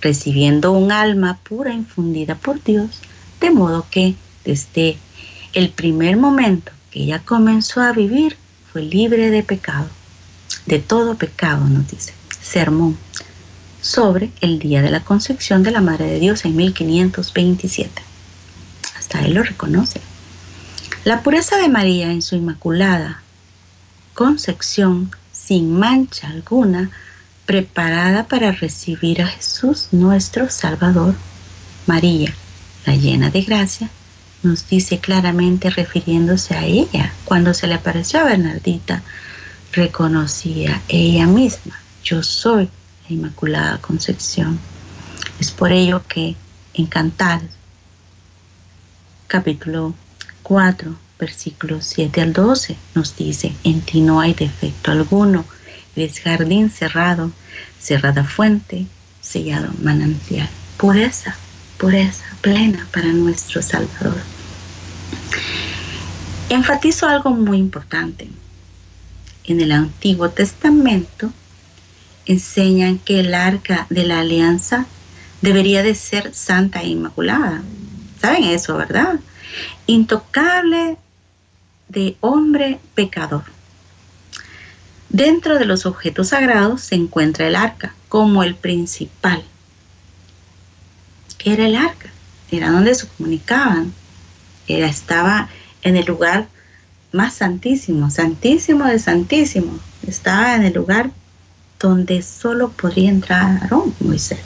recibiendo 0.00 0.72
un 0.72 0.92
alma 0.92 1.38
pura 1.42 1.72
infundida 1.72 2.34
por 2.34 2.62
Dios, 2.62 3.00
de 3.40 3.50
modo 3.50 3.86
que 3.90 4.14
desde 4.44 4.96
el 5.52 5.70
primer 5.70 6.16
momento 6.16 6.72
que 6.90 7.00
ella 7.02 7.20
comenzó 7.20 7.80
a 7.80 7.92
vivir 7.92 8.36
fue 8.72 8.82
libre 8.82 9.30
de 9.30 9.42
pecado, 9.42 9.88
de 10.66 10.78
todo 10.78 11.16
pecado, 11.16 11.66
nos 11.66 11.88
dice. 11.90 12.14
Sermón 12.40 12.96
sobre 13.80 14.30
el 14.40 14.58
día 14.58 14.82
de 14.82 14.90
la 14.90 15.00
concepción 15.00 15.62
de 15.62 15.70
la 15.70 15.80
Madre 15.80 16.06
de 16.06 16.20
Dios 16.20 16.44
en 16.44 16.56
1527. 16.56 18.02
Hasta 18.98 19.20
él 19.24 19.34
lo 19.34 19.42
reconoce. 19.42 20.00
La 21.04 21.22
pureza 21.22 21.56
de 21.56 21.68
María 21.68 22.12
en 22.12 22.22
su 22.22 22.36
inmaculada 22.36 23.22
concepción, 24.14 25.10
sin 25.32 25.78
mancha 25.78 26.28
alguna, 26.28 26.90
preparada 27.46 28.28
para 28.28 28.52
recibir 28.52 29.22
a 29.22 29.26
Jesús 29.26 29.88
nuestro 29.92 30.50
Salvador. 30.50 31.14
María, 31.86 32.34
la 32.84 32.94
llena 32.96 33.30
de 33.30 33.42
gracia, 33.42 33.88
nos 34.42 34.68
dice 34.68 34.98
claramente 34.98 35.70
refiriéndose 35.70 36.54
a 36.54 36.64
ella, 36.64 37.12
cuando 37.24 37.54
se 37.54 37.66
le 37.66 37.74
apareció 37.74 38.20
a 38.20 38.24
Bernardita, 38.24 39.02
reconocía 39.72 40.82
ella 40.88 41.26
misma, 41.26 41.80
yo 42.04 42.22
soy 42.22 42.68
la 43.10 43.16
Inmaculada 43.16 43.78
Concepción. 43.78 44.58
Es 45.38 45.50
por 45.50 45.72
ello 45.72 46.02
que 46.08 46.36
en 46.74 46.86
Cantar, 46.86 47.40
capítulo 49.26 49.94
4, 50.42 50.94
versículos 51.18 51.84
7 51.86 52.20
al 52.20 52.32
12, 52.32 52.76
nos 52.94 53.16
dice, 53.16 53.52
en 53.64 53.80
ti 53.82 54.00
no 54.00 54.20
hay 54.20 54.34
defecto 54.34 54.92
alguno, 54.92 55.44
eres 55.96 56.20
jardín 56.20 56.70
cerrado, 56.70 57.32
cerrada 57.78 58.24
fuente, 58.24 58.86
sellado 59.20 59.70
manantial, 59.82 60.48
pureza, 60.76 61.36
pureza 61.78 62.24
plena 62.40 62.86
para 62.92 63.08
nuestro 63.08 63.60
Salvador. 63.60 64.18
Enfatizo 66.48 67.06
algo 67.06 67.30
muy 67.30 67.58
importante. 67.58 68.28
En 69.44 69.60
el 69.60 69.72
Antiguo 69.72 70.30
Testamento 70.30 71.32
enseñan 72.30 72.98
que 72.98 73.18
el 73.18 73.34
arca 73.34 73.86
de 73.90 74.04
la 74.04 74.20
alianza 74.20 74.86
debería 75.42 75.82
de 75.82 75.96
ser 75.96 76.32
santa 76.32 76.80
e 76.82 76.88
inmaculada. 76.88 77.62
¿Saben 78.20 78.44
eso, 78.44 78.76
verdad? 78.76 79.18
Intocable 79.86 80.96
de 81.88 82.16
hombre 82.20 82.78
pecador. 82.94 83.42
Dentro 85.08 85.58
de 85.58 85.64
los 85.64 85.86
objetos 85.86 86.28
sagrados 86.28 86.82
se 86.82 86.94
encuentra 86.94 87.48
el 87.48 87.56
arca 87.56 87.94
como 88.08 88.44
el 88.44 88.54
principal. 88.54 89.42
¿Qué 91.36 91.54
era 91.54 91.66
el 91.66 91.74
arca? 91.74 92.10
Era 92.52 92.70
donde 92.70 92.94
se 92.94 93.08
comunicaban. 93.08 93.92
Era, 94.68 94.86
estaba 94.86 95.48
en 95.82 95.96
el 95.96 96.06
lugar 96.06 96.46
más 97.10 97.34
santísimo, 97.34 98.08
santísimo 98.08 98.84
de 98.84 99.00
santísimo. 99.00 99.80
Estaba 100.06 100.54
en 100.54 100.62
el 100.62 100.74
lugar 100.74 101.10
donde 101.80 102.22
solo 102.22 102.70
podría 102.70 103.08
entrar 103.08 103.62
Aarón, 103.62 103.94
Moisés. 104.00 104.40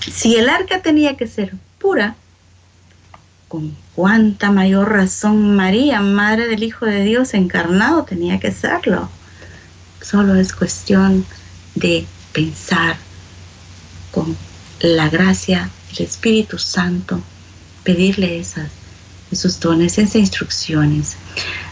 Si 0.00 0.36
el 0.36 0.48
arca 0.48 0.82
tenía 0.82 1.16
que 1.16 1.26
ser 1.26 1.54
pura, 1.78 2.16
con 3.48 3.76
cuánta 3.94 4.50
mayor 4.50 4.90
razón 4.90 5.54
María, 5.54 6.00
Madre 6.00 6.48
del 6.48 6.62
Hijo 6.62 6.86
de 6.86 7.04
Dios 7.04 7.34
encarnado, 7.34 8.04
tenía 8.04 8.40
que 8.40 8.50
serlo. 8.50 9.08
Solo 10.00 10.34
es 10.36 10.52
cuestión 10.52 11.24
de 11.74 12.06
pensar 12.32 12.96
con 14.10 14.36
la 14.80 15.08
gracia 15.08 15.70
del 15.90 16.06
Espíritu 16.06 16.58
Santo, 16.58 17.20
pedirle 17.84 18.38
esas, 18.38 18.70
esos 19.30 19.60
dones, 19.60 19.98
esas 19.98 20.16
instrucciones. 20.16 21.16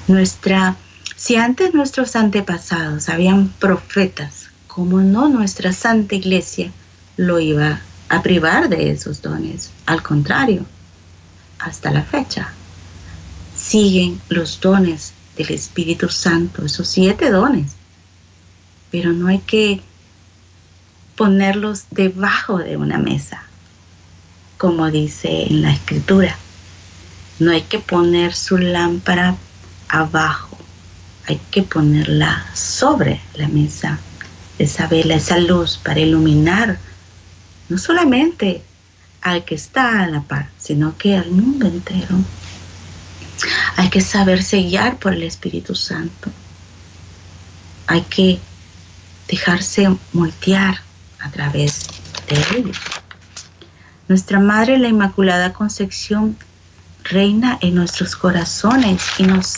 Nuestra, 0.06 0.76
si 1.24 1.36
antes 1.36 1.72
nuestros 1.72 2.16
antepasados 2.16 3.08
habían 3.08 3.48
profetas, 3.48 4.50
como 4.66 5.00
no 5.00 5.30
nuestra 5.30 5.72
Santa 5.72 6.16
Iglesia 6.16 6.70
lo 7.16 7.40
iba 7.40 7.80
a 8.10 8.22
privar 8.22 8.68
de 8.68 8.90
esos 8.90 9.22
dones? 9.22 9.70
Al 9.86 10.02
contrario, 10.02 10.66
hasta 11.58 11.90
la 11.90 12.02
fecha. 12.02 12.52
Siguen 13.56 14.20
los 14.28 14.60
dones 14.60 15.14
del 15.38 15.50
Espíritu 15.52 16.10
Santo, 16.10 16.66
esos 16.66 16.88
siete 16.88 17.30
dones. 17.30 17.72
Pero 18.90 19.14
no 19.14 19.28
hay 19.28 19.38
que 19.38 19.80
ponerlos 21.16 21.84
debajo 21.90 22.58
de 22.58 22.76
una 22.76 22.98
mesa, 22.98 23.44
como 24.58 24.90
dice 24.90 25.46
en 25.46 25.62
la 25.62 25.72
escritura. 25.72 26.36
No 27.38 27.50
hay 27.50 27.62
que 27.62 27.78
poner 27.78 28.34
su 28.34 28.58
lámpara 28.58 29.36
abajo, 29.88 30.43
hay 31.26 31.40
que 31.50 31.62
ponerla 31.62 32.46
sobre 32.54 33.20
la 33.34 33.48
mesa, 33.48 33.98
esa 34.58 34.86
vela, 34.86 35.14
esa 35.14 35.38
luz 35.38 35.78
para 35.82 36.00
iluminar 36.00 36.78
no 37.68 37.78
solamente 37.78 38.62
al 39.22 39.44
que 39.44 39.54
está 39.54 40.02
a 40.02 40.06
la 40.06 40.20
par, 40.20 40.50
sino 40.58 40.96
que 40.98 41.16
al 41.16 41.30
mundo 41.30 41.66
entero. 41.66 42.16
Hay 43.76 43.88
que 43.88 44.00
saberse 44.00 44.58
guiar 44.58 44.98
por 44.98 45.14
el 45.14 45.22
Espíritu 45.22 45.74
Santo. 45.74 46.30
Hay 47.86 48.02
que 48.02 48.38
dejarse 49.28 49.88
moldear 50.12 50.80
a 51.20 51.30
través 51.30 51.86
de 52.28 52.58
él. 52.58 52.72
Nuestra 54.08 54.38
Madre, 54.38 54.78
la 54.78 54.88
Inmaculada 54.88 55.54
Concepción, 55.54 56.36
reina 57.02 57.58
en 57.62 57.74
nuestros 57.74 58.14
corazones 58.16 59.02
y 59.18 59.24
nos 59.24 59.56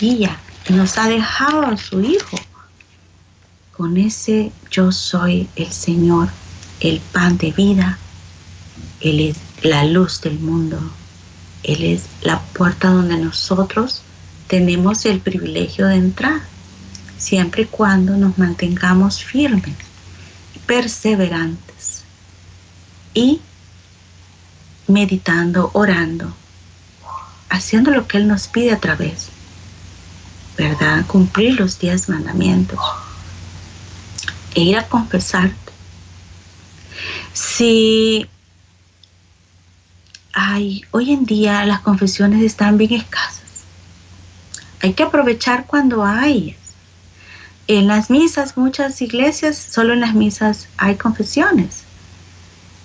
guía 0.00 0.36
nos 0.72 0.98
ha 0.98 1.08
dejado 1.08 1.66
a 1.66 1.76
su 1.76 2.00
Hijo 2.00 2.38
con 3.76 3.96
ese 3.96 4.52
yo 4.70 4.92
soy 4.92 5.48
el 5.56 5.70
Señor, 5.72 6.28
el 6.80 7.00
pan 7.00 7.36
de 7.38 7.50
vida, 7.50 7.98
él 9.00 9.20
es 9.20 9.36
la 9.62 9.84
luz 9.84 10.20
del 10.22 10.38
mundo. 10.38 10.80
Él 11.62 11.82
es 11.82 12.04
la 12.22 12.40
puerta 12.40 12.88
donde 12.88 13.16
nosotros 13.16 14.02
tenemos 14.46 15.04
el 15.06 15.20
privilegio 15.20 15.86
de 15.86 15.96
entrar, 15.96 16.40
siempre 17.18 17.62
y 17.62 17.66
cuando 17.66 18.16
nos 18.16 18.38
mantengamos 18.38 19.22
firmes, 19.22 19.74
perseverantes 20.66 22.04
y 23.14 23.40
meditando, 24.86 25.70
orando, 25.72 26.34
haciendo 27.48 27.90
lo 27.90 28.06
que 28.06 28.18
Él 28.18 28.28
nos 28.28 28.48
pide 28.48 28.72
a 28.72 28.80
través, 28.80 29.28
¿verdad? 30.56 31.04
Cumplir 31.06 31.58
los 31.58 31.78
diez 31.78 32.08
mandamientos 32.08 32.78
e 34.54 34.60
ir 34.60 34.76
a 34.76 34.86
confesarte. 34.88 35.72
Si 37.32 38.28
hoy 40.90 41.12
en 41.12 41.24
día 41.24 41.64
las 41.66 41.80
confesiones 41.80 42.42
están 42.42 42.78
bien 42.78 42.92
escasas. 42.94 43.64
Hay 44.80 44.94
que 44.94 45.02
aprovechar 45.02 45.66
cuando 45.66 46.04
hay. 46.04 46.56
En 47.66 47.88
las 47.88 48.10
misas, 48.10 48.56
muchas 48.56 49.00
iglesias, 49.00 49.56
solo 49.56 49.94
en 49.94 50.00
las 50.00 50.14
misas 50.14 50.68
hay 50.76 50.96
confesiones. 50.96 51.84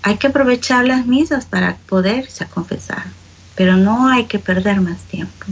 Hay 0.03 0.17
que 0.17 0.27
aprovechar 0.27 0.85
las 0.87 1.05
misas 1.05 1.45
para 1.45 1.75
poderse 1.75 2.45
confesar, 2.45 3.03
pero 3.55 3.75
no 3.75 4.07
hay 4.07 4.25
que 4.25 4.39
perder 4.39 4.79
más 4.79 4.99
tiempo. 5.01 5.45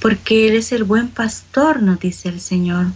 Porque 0.00 0.48
Él 0.48 0.56
es 0.56 0.72
el 0.72 0.84
buen 0.84 1.08
pastor, 1.08 1.82
nos 1.82 1.98
dice 2.00 2.28
el 2.28 2.40
Señor. 2.40 2.86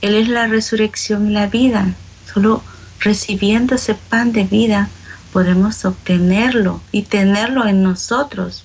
Él 0.00 0.14
es 0.14 0.28
la 0.28 0.46
resurrección 0.46 1.28
y 1.28 1.32
la 1.32 1.46
vida. 1.46 1.94
Solo 2.32 2.62
recibiendo 3.00 3.74
ese 3.74 3.94
pan 3.94 4.32
de 4.32 4.44
vida 4.44 4.88
podemos 5.32 5.84
obtenerlo 5.84 6.80
y 6.90 7.02
tenerlo 7.02 7.66
en 7.66 7.82
nosotros, 7.82 8.64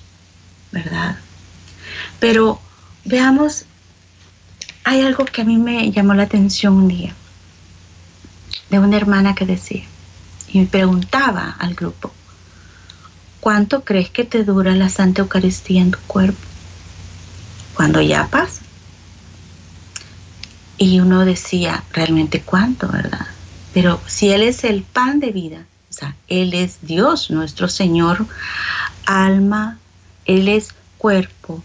¿verdad? 0.72 1.16
Pero 2.20 2.60
veamos, 3.04 3.64
hay 4.82 5.02
algo 5.02 5.24
que 5.24 5.42
a 5.42 5.44
mí 5.44 5.58
me 5.58 5.90
llamó 5.92 6.14
la 6.14 6.24
atención 6.24 6.74
un 6.74 6.88
día, 6.88 7.14
de 8.70 8.78
una 8.78 8.96
hermana 8.96 9.34
que 9.34 9.46
decía, 9.46 9.84
y 10.48 10.60
me 10.60 10.66
preguntaba 10.66 11.54
al 11.58 11.74
grupo, 11.74 12.12
¿cuánto 13.40 13.84
crees 13.84 14.10
que 14.10 14.24
te 14.24 14.44
dura 14.44 14.74
la 14.74 14.88
Santa 14.88 15.22
Eucaristía 15.22 15.82
en 15.82 15.90
tu 15.90 15.98
cuerpo? 16.06 16.53
Cuando 17.74 18.00
ya 18.00 18.28
pasa. 18.28 18.62
Y 20.78 21.00
uno 21.00 21.24
decía, 21.24 21.84
realmente 21.92 22.42
cuánto, 22.42 22.88
¿verdad? 22.88 23.26
Pero 23.72 24.00
si 24.06 24.30
Él 24.30 24.42
es 24.42 24.64
el 24.64 24.82
pan 24.82 25.20
de 25.20 25.30
vida, 25.30 25.64
él 26.28 26.54
es 26.54 26.78
Dios, 26.82 27.30
nuestro 27.30 27.68
Señor, 27.68 28.26
alma, 29.06 29.78
Él 30.24 30.48
es 30.48 30.74
cuerpo, 30.98 31.62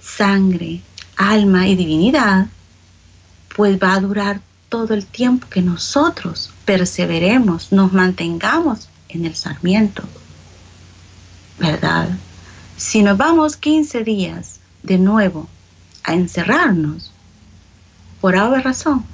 sangre, 0.00 0.80
alma 1.16 1.68
y 1.68 1.76
divinidad, 1.76 2.46
pues 3.54 3.78
va 3.78 3.94
a 3.94 4.00
durar 4.00 4.40
todo 4.68 4.94
el 4.94 5.04
tiempo 5.04 5.46
que 5.48 5.60
nosotros 5.60 6.50
perseveremos, 6.64 7.72
nos 7.72 7.92
mantengamos 7.92 8.88
en 9.08 9.26
el 9.26 9.34
sarmiento. 9.34 10.02
¿Verdad? 11.58 12.08
Si 12.76 13.02
nos 13.02 13.18
vamos 13.18 13.56
15 13.56 14.02
días 14.04 14.58
de 14.82 14.98
nuevo 14.98 15.48
a 16.04 16.14
encerrarnos, 16.14 17.12
por 18.20 18.36
alguna 18.36 18.62
razón, 18.62 19.04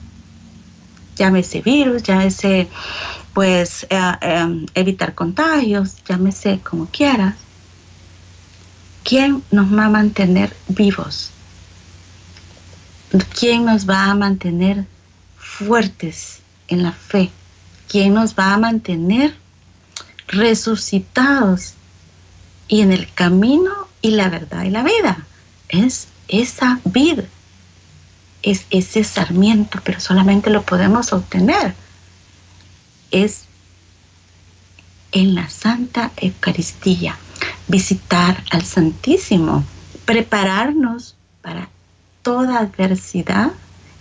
llámese 1.16 1.60
virus, 1.60 2.02
llámese 2.02 2.68
pues 3.34 3.86
eh, 3.90 4.12
eh, 4.20 4.66
evitar 4.74 5.14
contagios, 5.14 5.96
llámese 6.08 6.60
como 6.60 6.86
quieras. 6.86 7.34
¿Quién 9.04 9.42
nos 9.50 9.72
va 9.74 9.86
a 9.86 9.90
mantener 9.90 10.54
vivos? 10.68 11.30
¿Quién 13.38 13.64
nos 13.64 13.88
va 13.88 14.10
a 14.10 14.14
mantener 14.14 14.84
fuertes 15.38 16.40
en 16.68 16.82
la 16.82 16.92
fe? 16.92 17.30
¿Quién 17.88 18.14
nos 18.14 18.34
va 18.34 18.52
a 18.52 18.58
mantener 18.58 19.34
resucitados 20.26 21.74
y 22.68 22.82
en 22.82 22.92
el 22.92 23.10
camino 23.14 23.72
y 24.02 24.10
la 24.10 24.28
verdad 24.28 24.64
y 24.64 24.70
la 24.70 24.82
vida? 24.82 25.24
Es 25.68 26.08
esa 26.28 26.80
vida, 26.84 27.24
es 28.42 28.66
ese 28.70 29.04
sarmiento, 29.04 29.80
pero 29.84 30.00
solamente 30.00 30.50
lo 30.50 30.62
podemos 30.62 31.12
obtener. 31.12 31.74
Es 33.10 33.44
en 35.12 35.34
la 35.34 35.48
Santa 35.48 36.10
Eucaristía, 36.16 37.16
visitar 37.66 38.42
al 38.50 38.64
Santísimo, 38.64 39.64
prepararnos 40.04 41.16
para 41.42 41.68
toda 42.22 42.58
adversidad 42.58 43.52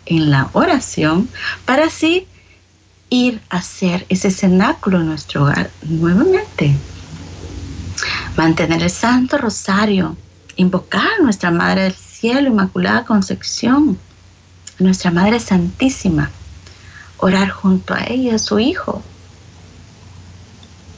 en 0.05 0.32
la 0.32 0.49
oración, 0.53 1.30
para 1.65 1.86
así 1.86 2.28
ir 3.09 3.41
a 3.49 3.57
hacer 3.57 4.05
ese 4.09 4.32
cenáculo 4.32 4.99
en 4.99 5.07
nuestro 5.07 5.43
hogar 5.43 5.70
nuevamente. 5.84 6.76
Mantener 8.36 8.84
el 8.84 8.89
Santo 8.89 9.38
Rosario, 9.38 10.18
invocar 10.58 11.08
a 11.20 11.24
nuestra 11.24 11.51
Madre 11.51 11.84
del 11.84 11.93
Cielo, 11.93 12.49
Inmaculada 12.49 13.05
Concepción, 13.05 13.97
nuestra 14.80 15.12
Madre 15.12 15.39
Santísima, 15.39 16.30
orar 17.18 17.49
junto 17.49 17.93
a 17.93 18.03
ella, 18.08 18.36
a 18.36 18.39
su 18.39 18.60
Hijo. 18.60 19.01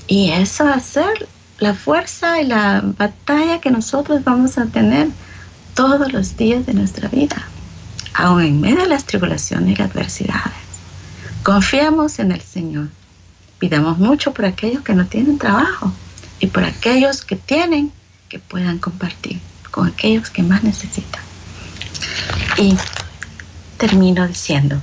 Y 0.07 0.31
eso 0.31 0.65
va 0.65 0.73
a 0.73 0.79
ser 0.79 1.27
la 1.59 1.73
fuerza 1.73 2.41
y 2.41 2.45
la 2.45 2.81
batalla 2.97 3.61
que 3.61 3.69
nosotros 3.69 4.23
vamos 4.23 4.57
a 4.57 4.65
tener 4.65 5.09
todos 5.75 6.11
los 6.11 6.35
días 6.35 6.65
de 6.65 6.73
nuestra 6.73 7.09
vida, 7.09 7.37
aun 8.13 8.41
en 8.41 8.61
medio 8.61 8.83
de 8.83 8.87
las 8.87 9.05
tribulaciones 9.05 9.77
y 9.77 9.81
adversidades. 9.81 10.53
Confiamos 11.43 12.19
en 12.19 12.31
el 12.31 12.41
Señor. 12.41 12.87
Pidamos 13.59 13.97
mucho 13.97 14.33
por 14.33 14.45
aquellos 14.45 14.83
que 14.83 14.93
no 14.93 15.05
tienen 15.05 15.37
trabajo 15.37 15.91
y 16.39 16.47
por 16.47 16.63
aquellos 16.63 17.23
que 17.23 17.35
tienen 17.35 17.91
que 18.29 18.39
puedan 18.39 18.77
compartir 18.77 19.39
con 19.71 19.87
aquellos 19.87 20.29
que 20.29 20.43
más 20.43 20.63
necesitan. 20.63 21.21
Y 22.57 22.77
termino 23.77 24.27
diciendo, 24.27 24.81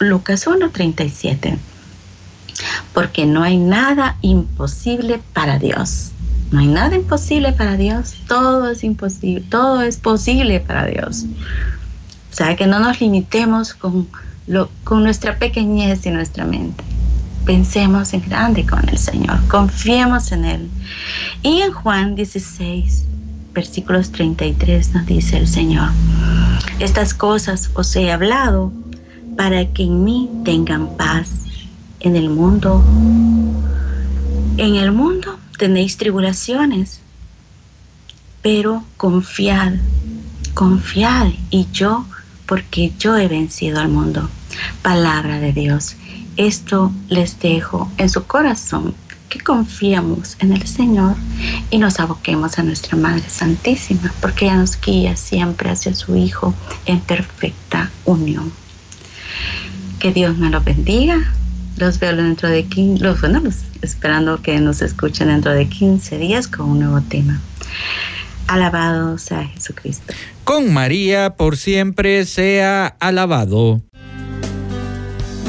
Lucas 0.00 0.46
1:37, 0.46 1.58
porque 2.92 3.26
no 3.26 3.42
hay 3.42 3.58
nada 3.58 4.16
imposible 4.22 5.20
para 5.32 5.58
Dios. 5.58 6.10
No 6.50 6.60
hay 6.60 6.68
nada 6.68 6.94
imposible 6.94 7.52
para 7.52 7.76
Dios, 7.76 8.14
todo 8.28 8.70
es 8.70 8.84
imposible, 8.84 9.44
todo 9.50 9.82
es 9.82 9.96
posible 9.96 10.60
para 10.60 10.86
Dios. 10.86 11.24
O 12.32 12.36
sea, 12.36 12.54
que 12.54 12.66
no 12.66 12.78
nos 12.78 13.00
limitemos 13.00 13.74
con, 13.74 14.08
lo, 14.46 14.70
con 14.84 15.02
nuestra 15.02 15.38
pequeñez 15.38 16.06
y 16.06 16.10
nuestra 16.10 16.44
mente. 16.44 16.84
Pensemos 17.46 18.12
en 18.12 18.22
grande 18.22 18.66
con 18.66 18.88
el 18.88 18.98
Señor, 18.98 19.38
confiemos 19.46 20.32
en 20.32 20.44
Él. 20.44 20.68
Y 21.44 21.60
en 21.60 21.72
Juan 21.72 22.16
16, 22.16 23.04
versículos 23.54 24.10
33 24.10 24.94
nos 24.94 25.06
dice 25.06 25.38
el 25.38 25.46
Señor, 25.46 25.90
estas 26.80 27.14
cosas 27.14 27.70
os 27.74 27.94
he 27.94 28.10
hablado 28.10 28.72
para 29.36 29.64
que 29.72 29.84
en 29.84 30.02
mí 30.02 30.28
tengan 30.44 30.96
paz. 30.96 31.30
En 32.00 32.16
el 32.16 32.30
mundo, 32.30 32.84
en 34.56 34.74
el 34.74 34.90
mundo 34.90 35.38
tenéis 35.56 35.96
tribulaciones, 35.96 37.00
pero 38.42 38.84
confiad, 38.96 39.74
confiad 40.54 41.28
y 41.50 41.68
yo, 41.72 42.06
porque 42.46 42.92
yo 42.98 43.16
he 43.16 43.28
vencido 43.28 43.80
al 43.80 43.88
mundo. 43.88 44.28
Palabra 44.82 45.38
de 45.38 45.52
Dios. 45.52 45.96
Esto 46.36 46.92
les 47.08 47.40
dejo 47.40 47.90
en 47.96 48.10
su 48.10 48.24
corazón, 48.24 48.94
que 49.30 49.40
confiamos 49.40 50.36
en 50.40 50.52
el 50.52 50.66
Señor 50.66 51.16
y 51.70 51.78
nos 51.78 51.98
aboquemos 51.98 52.58
a 52.58 52.62
nuestra 52.62 52.96
Madre 52.96 53.24
Santísima, 53.28 54.12
porque 54.20 54.44
ella 54.44 54.56
nos 54.56 54.78
guía 54.80 55.16
siempre 55.16 55.70
hacia 55.70 55.94
su 55.94 56.14
Hijo 56.14 56.54
en 56.84 57.00
perfecta 57.00 57.90
unión. 58.04 58.52
Que 59.98 60.12
Dios 60.12 60.36
me 60.36 60.50
lo 60.50 60.60
bendiga. 60.60 61.32
Los 61.78 61.98
veo 61.98 62.14
dentro 62.14 62.48
de 62.48 62.64
15, 62.64 63.02
los, 63.02 63.20
bueno, 63.20 63.42
esperando 63.82 64.40
que 64.40 64.60
nos 64.60 64.82
escuchen 64.82 65.28
dentro 65.28 65.52
de 65.52 65.68
15 65.68 66.18
días 66.18 66.48
con 66.48 66.70
un 66.70 66.80
nuevo 66.80 67.00
tema. 67.02 67.40
Alabado 68.46 69.18
sea 69.18 69.44
Jesucristo. 69.44 70.14
Con 70.44 70.72
María 70.72 71.34
por 71.36 71.56
siempre 71.56 72.24
sea 72.24 72.86
alabado. 73.00 73.82